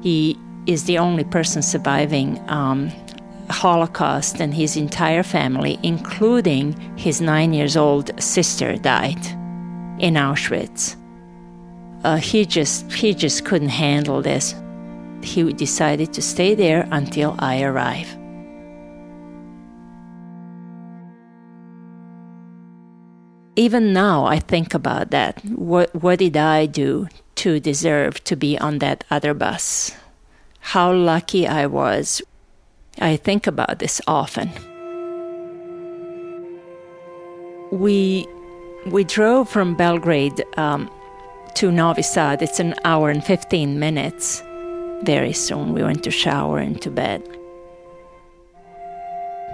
he 0.01 0.37
is 0.65 0.83
the 0.83 0.97
only 0.97 1.23
person 1.23 1.61
surviving 1.61 2.43
um, 2.49 2.91
Holocaust, 3.49 4.41
and 4.41 4.53
his 4.53 4.75
entire 4.75 5.23
family, 5.23 5.79
including 5.81 6.73
his 6.97 7.21
nine 7.21 7.53
years 7.53 7.77
old 7.77 8.11
sister, 8.21 8.75
died 8.75 9.25
in 9.99 10.15
Auschwitz 10.15 10.97
uh, 12.03 12.17
he 12.17 12.45
just 12.45 12.91
he 12.91 13.13
just 13.13 13.45
couldn't 13.45 13.69
handle 13.69 14.21
this. 14.21 14.55
He 15.21 15.51
decided 15.53 16.13
to 16.13 16.21
stay 16.21 16.55
there 16.55 16.87
until 16.91 17.35
I 17.39 17.61
arrive. 17.63 18.07
Even 23.55 23.91
now, 23.91 24.25
I 24.25 24.39
think 24.39 24.73
about 24.73 25.11
that. 25.11 25.43
What 25.45 25.93
what 25.95 26.19
did 26.19 26.37
I 26.37 26.65
do 26.67 27.07
to 27.37 27.59
deserve 27.59 28.23
to 28.25 28.35
be 28.35 28.57
on 28.57 28.79
that 28.79 29.03
other 29.09 29.33
bus? 29.33 29.95
How 30.59 30.91
lucky 30.91 31.47
I 31.47 31.65
was. 31.65 32.21
I 32.99 33.15
think 33.15 33.47
about 33.47 33.79
this 33.79 34.01
often. 34.07 34.49
We 37.71 38.27
we 38.87 39.03
drove 39.03 39.49
from 39.49 39.75
Belgrade 39.75 40.43
um, 40.57 40.89
to 41.55 41.71
Novi 41.71 42.01
Sad. 42.01 42.41
It's 42.41 42.59
an 42.59 42.73
hour 42.85 43.09
and 43.09 43.23
15 43.23 43.79
minutes. 43.79 44.41
Very 45.03 45.33
soon 45.33 45.73
we 45.73 45.83
went 45.83 46.03
to 46.03 46.11
shower 46.11 46.57
and 46.57 46.81
to 46.81 46.89
bed. 46.89 47.21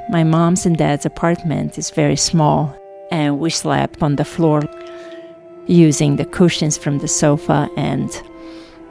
My 0.10 0.24
mom's 0.24 0.66
and 0.66 0.78
dad's 0.78 1.06
apartment 1.06 1.78
is 1.78 1.90
very 1.90 2.16
small, 2.16 2.76
and 3.12 3.40
we 3.40 3.50
slept 3.50 4.04
on 4.04 4.16
the 4.16 4.26
floor 4.26 4.62
using 5.68 6.16
the 6.16 6.26
cushions 6.26 6.78
from 6.78 7.00
the 7.00 7.08
sofa, 7.08 7.70
and 7.78 8.22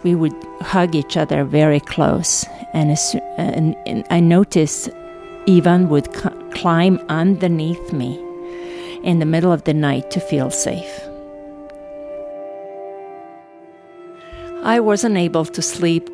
we 0.02 0.14
would 0.14 0.34
hug 0.60 0.94
each 0.94 1.16
other 1.16 1.44
very 1.44 1.80
close. 1.80 2.44
And, 2.72 2.90
as, 2.90 3.14
uh, 3.14 3.20
and, 3.38 3.76
and 3.86 4.04
I 4.10 4.20
noticed 4.20 4.90
Ivan 5.48 5.88
would 5.88 6.12
climb 6.52 6.98
underneath 7.08 7.92
me 7.92 8.18
in 9.02 9.18
the 9.18 9.26
middle 9.26 9.52
of 9.52 9.64
the 9.64 9.74
night 9.74 10.10
to 10.12 10.20
feel 10.20 10.50
safe. 10.50 11.00
I 14.62 14.78
wasn't 14.78 15.16
able 15.16 15.44
to 15.44 15.60
sleep. 15.60 16.08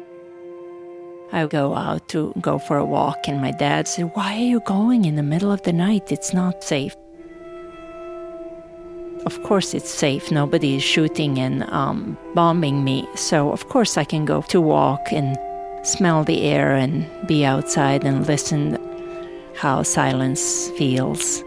I 1.33 1.47
go 1.47 1.75
out 1.75 2.09
to 2.09 2.33
go 2.41 2.59
for 2.59 2.79
a 2.79 2.85
walk, 2.85 3.29
and 3.29 3.43
my 3.43 3.51
dad 3.51 3.87
said, 3.87 4.11
Why 4.15 4.37
are 4.37 4.47
you 4.47 4.61
going 4.61 5.05
in 5.05 5.17
the 5.17 5.23
middle 5.23 5.53
of 5.53 5.63
the 5.63 5.73
night? 5.75 6.11
It's 6.11 6.33
not 6.33 6.65
safe. 6.65 6.97
Of 9.27 9.43
course, 9.43 9.75
it's 9.75 9.91
safe. 9.91 10.31
Nobody 10.31 10.77
is 10.77 10.83
shooting 10.83 11.39
and 11.39 11.65
um, 11.71 12.17
bombing 12.35 12.85
me. 12.85 13.09
So, 13.15 13.53
of 13.53 13.69
course, 13.69 13.97
I 13.97 14.05
can 14.05 14.25
go 14.25 14.43
to 14.43 14.61
walk 14.61 15.13
and 15.13 15.37
smell 15.87 16.25
the 16.25 16.43
air 16.43 16.75
and 16.75 17.07
be 17.27 17.45
outside 17.45 18.05
and 18.05 18.27
listen 18.27 18.79
how 19.55 19.83
silence 19.83 20.71
feels. 20.79 21.43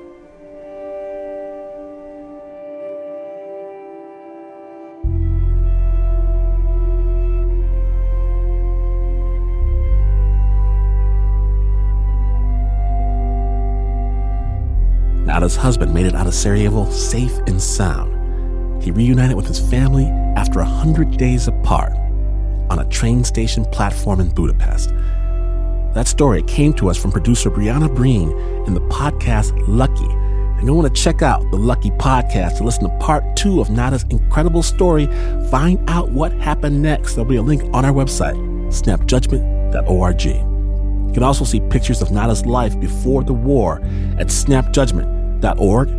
Nada's 15.41 15.55
husband 15.55 15.91
made 15.91 16.05
it 16.05 16.13
out 16.13 16.27
of 16.27 16.35
Sarajevo 16.35 16.87
safe 16.91 17.35
and 17.47 17.59
sound. 17.59 18.83
He 18.83 18.91
reunited 18.91 19.35
with 19.35 19.47
his 19.47 19.59
family 19.59 20.05
after 20.37 20.59
a 20.59 20.65
hundred 20.65 21.17
days 21.17 21.47
apart 21.47 21.93
on 22.69 22.77
a 22.77 22.87
train 22.89 23.23
station 23.23 23.65
platform 23.65 24.19
in 24.19 24.29
Budapest. 24.29 24.89
That 25.95 26.05
story 26.05 26.43
came 26.43 26.73
to 26.73 26.91
us 26.91 26.97
from 26.97 27.11
producer 27.11 27.49
Briana 27.49 27.91
Breen 27.91 28.29
in 28.67 28.75
the 28.75 28.81
podcast 28.81 29.51
Lucky. 29.67 30.11
And 30.11 30.67
you 30.67 30.75
want 30.75 30.95
to 30.95 31.01
check 31.01 31.23
out 31.23 31.41
the 31.49 31.57
Lucky 31.57 31.89
podcast 31.89 32.57
to 32.57 32.63
listen 32.63 32.83
to 32.87 32.95
part 32.99 33.35
two 33.35 33.61
of 33.61 33.71
Nada's 33.71 34.05
incredible 34.11 34.61
story. 34.61 35.07
Find 35.49 35.79
out 35.89 36.11
what 36.11 36.31
happened 36.33 36.83
next. 36.83 37.15
There'll 37.15 37.27
be 37.27 37.37
a 37.37 37.41
link 37.41 37.63
on 37.73 37.83
our 37.83 37.91
website, 37.91 38.37
snapjudgment.org. 38.67 40.23
You 40.23 41.13
can 41.15 41.23
also 41.23 41.45
see 41.45 41.61
pictures 41.61 42.03
of 42.03 42.11
Nada's 42.11 42.45
life 42.45 42.79
before 42.79 43.23
the 43.23 43.33
war 43.33 43.81
at 44.19 44.27
snapjudgment.org 44.27 45.20
org. 45.49 45.89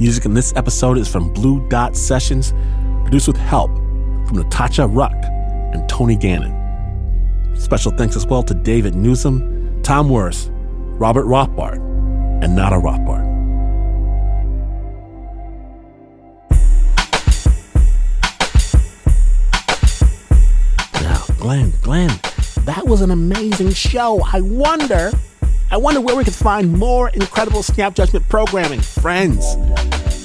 Music 0.00 0.24
in 0.24 0.34
this 0.34 0.52
episode 0.56 0.98
is 0.98 1.08
from 1.08 1.32
Blue 1.32 1.66
Dot 1.68 1.96
Sessions, 1.96 2.52
produced 3.02 3.28
with 3.28 3.36
help 3.36 3.70
from 4.26 4.38
Natasha 4.38 4.86
Ruck 4.86 5.14
and 5.72 5.88
Tony 5.88 6.16
Gannon. 6.16 6.52
Special 7.56 7.92
thanks 7.92 8.16
as 8.16 8.26
well 8.26 8.42
to 8.42 8.54
David 8.54 8.94
Newsom, 8.94 9.82
Tom 9.82 10.10
Worth, 10.10 10.50
Robert 10.98 11.24
Rothbart, 11.24 11.76
and 12.42 12.54
Nada 12.54 12.76
Rothbart. 12.76 13.24
Now, 21.00 21.24
Glenn, 21.38 21.72
Glenn, 21.82 22.20
that 22.64 22.86
was 22.86 23.00
an 23.00 23.10
amazing 23.10 23.72
show. 23.72 24.22
I 24.22 24.40
wonder 24.40 25.12
I 25.68 25.78
wonder 25.78 26.00
where 26.00 26.14
we 26.14 26.22
can 26.22 26.32
find 26.32 26.72
more 26.72 27.08
incredible 27.08 27.60
Snap 27.60 27.92
Judgment 27.96 28.28
programming. 28.28 28.80
Friends, 28.80 29.54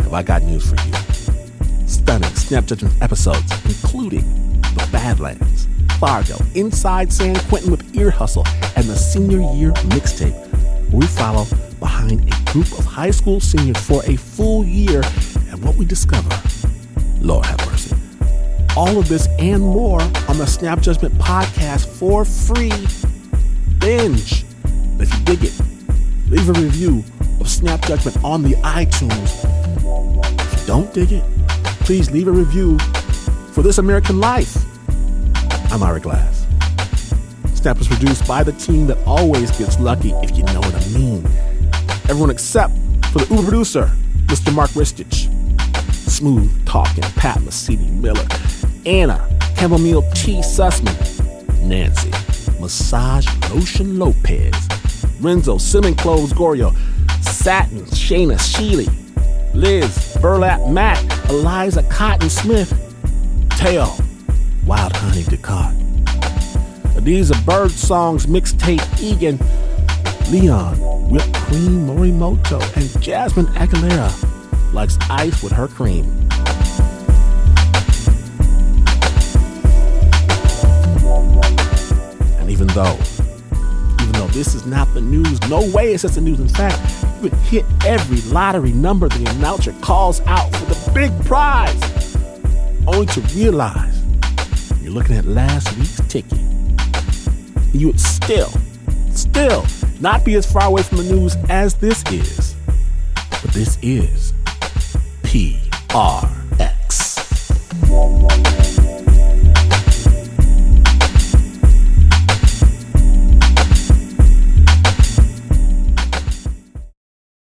have 0.01 0.13
I 0.13 0.21
got 0.21 0.43
news 0.43 0.69
for 0.69 0.75
you? 0.87 1.87
Stunning 1.87 2.29
Snap 2.35 2.65
Judgment 2.65 2.93
episodes, 3.01 3.51
including 3.65 4.21
The 4.61 4.87
Badlands, 4.91 5.67
Fargo, 5.99 6.35
Inside 6.53 7.11
San 7.11 7.35
Quentin 7.49 7.71
with 7.71 7.95
Ear 7.95 8.11
Hustle, 8.11 8.45
and 8.75 8.85
the 8.85 8.95
Senior 8.95 9.41
Year 9.55 9.71
Mixtape, 9.89 10.35
where 10.91 10.99
we 10.99 11.07
follow 11.07 11.45
behind 11.79 12.21
a 12.31 12.51
group 12.51 12.71
of 12.77 12.85
high 12.85 13.11
school 13.11 13.39
seniors 13.39 13.79
for 13.79 14.03
a 14.05 14.15
full 14.15 14.63
year 14.63 15.01
and 15.49 15.63
what 15.63 15.75
we 15.75 15.85
discover. 15.85 16.29
Lord 17.19 17.47
have 17.47 17.65
mercy. 17.65 17.95
All 18.77 18.99
of 18.99 19.09
this 19.09 19.27
and 19.39 19.63
more 19.63 20.01
on 20.01 20.37
the 20.37 20.45
Snap 20.45 20.81
Judgment 20.81 21.15
podcast 21.15 21.87
for 21.87 22.25
free. 22.25 22.71
Binge 23.79 24.45
if 25.01 25.13
you 25.13 25.25
dig 25.25 25.43
it, 25.43 25.59
leave 26.29 26.49
a 26.49 26.53
review 26.53 27.03
of 27.39 27.49
Snap 27.49 27.81
Judgment 27.81 28.23
on 28.23 28.43
the 28.43 28.53
iTunes. 28.63 29.43
If 30.53 30.61
you 30.61 30.67
don't 30.67 30.93
dig 30.93 31.11
it, 31.11 31.23
please 31.81 32.11
leave 32.11 32.27
a 32.27 32.31
review 32.31 32.77
for 33.53 33.61
This 33.63 33.77
American 33.77 34.19
Life. 34.19 34.57
I'm 35.71 35.81
Ira 35.81 35.99
Glass. 35.99 36.45
Snap 37.53 37.79
is 37.79 37.87
produced 37.87 38.27
by 38.27 38.43
the 38.43 38.53
team 38.53 38.87
that 38.87 38.97
always 39.05 39.51
gets 39.57 39.79
lucky, 39.79 40.11
if 40.23 40.37
you 40.37 40.43
know 40.45 40.59
what 40.59 40.75
I 40.75 40.87
mean. 40.89 41.25
Everyone 42.09 42.29
except 42.29 42.73
for 43.11 43.19
the 43.19 43.27
Uber 43.29 43.43
producer, 43.43 43.91
Mr. 44.25 44.53
Mark 44.53 44.71
Ristich. 44.71 45.29
Smooth 45.93 46.65
talking 46.65 47.03
Pat 47.15 47.37
Mesiti 47.39 47.89
Miller, 47.99 48.25
Anna 48.85 49.27
Chamomile 49.57 50.03
T. 50.13 50.39
Sussman, 50.41 50.95
Nancy 51.63 52.11
Massage 52.59 53.27
Lotion 53.49 53.97
Lopez, 53.97 54.53
Renzo 55.21 55.59
Simon 55.59 55.93
Clothes 55.93 56.33
Gorio, 56.33 56.75
Satin, 57.23 57.81
Shayna 57.81 58.37
Sheely, 58.39 58.89
Liz, 59.53 60.17
Burlap 60.19 60.67
Matt, 60.67 60.99
Eliza 61.29 61.83
Cotton 61.83 62.29
Smith, 62.29 62.73
Tail, 63.51 63.95
Wild 64.65 64.95
Honey 64.95 65.23
Descartes. 65.23 65.77
These 67.03 67.31
are 67.31 67.41
Bird 67.43 67.71
Songs 67.71 68.25
mixtape 68.25 68.81
Egan, 68.99 69.37
Leon, 70.31 70.77
Whipped 71.11 71.33
Cream 71.33 71.85
Morimoto, 71.85 72.59
and 72.75 73.03
Jasmine 73.03 73.47
Aguilera 73.47 74.73
likes 74.73 74.97
ice 75.09 75.43
with 75.43 75.51
her 75.51 75.67
cream. 75.67 76.05
And 82.39 82.49
even 82.49 82.67
though 82.67 82.97
this 84.31 84.55
is 84.55 84.65
not 84.65 84.93
the 84.93 85.01
news, 85.01 85.39
no 85.49 85.69
way 85.71 85.93
it's 85.93 86.03
just 86.03 86.15
the 86.15 86.21
news. 86.21 86.39
In 86.39 86.47
fact, 86.47 86.79
you 87.17 87.23
would 87.23 87.33
hit 87.33 87.65
every 87.85 88.21
lottery 88.31 88.71
number 88.71 89.07
the 89.09 89.29
announcer 89.31 89.73
calls 89.81 90.21
out 90.21 90.53
for 90.55 90.65
the 90.65 90.91
big 90.93 91.25
prize, 91.25 92.15
only 92.87 93.05
to 93.07 93.21
realize 93.35 94.01
you're 94.81 94.93
looking 94.93 95.17
at 95.17 95.25
last 95.25 95.75
week's 95.77 96.01
ticket. 96.07 96.39
You 97.73 97.87
would 97.87 97.99
still, 97.99 98.51
still 99.11 99.65
not 99.99 100.25
be 100.25 100.35
as 100.35 100.51
far 100.51 100.65
away 100.65 100.83
from 100.83 100.97
the 100.97 101.03
news 101.03 101.35
as 101.49 101.75
this 101.75 102.03
is. 102.11 102.55
But 103.15 103.51
this 103.51 103.77
is 103.81 104.33
PR. 105.23 106.40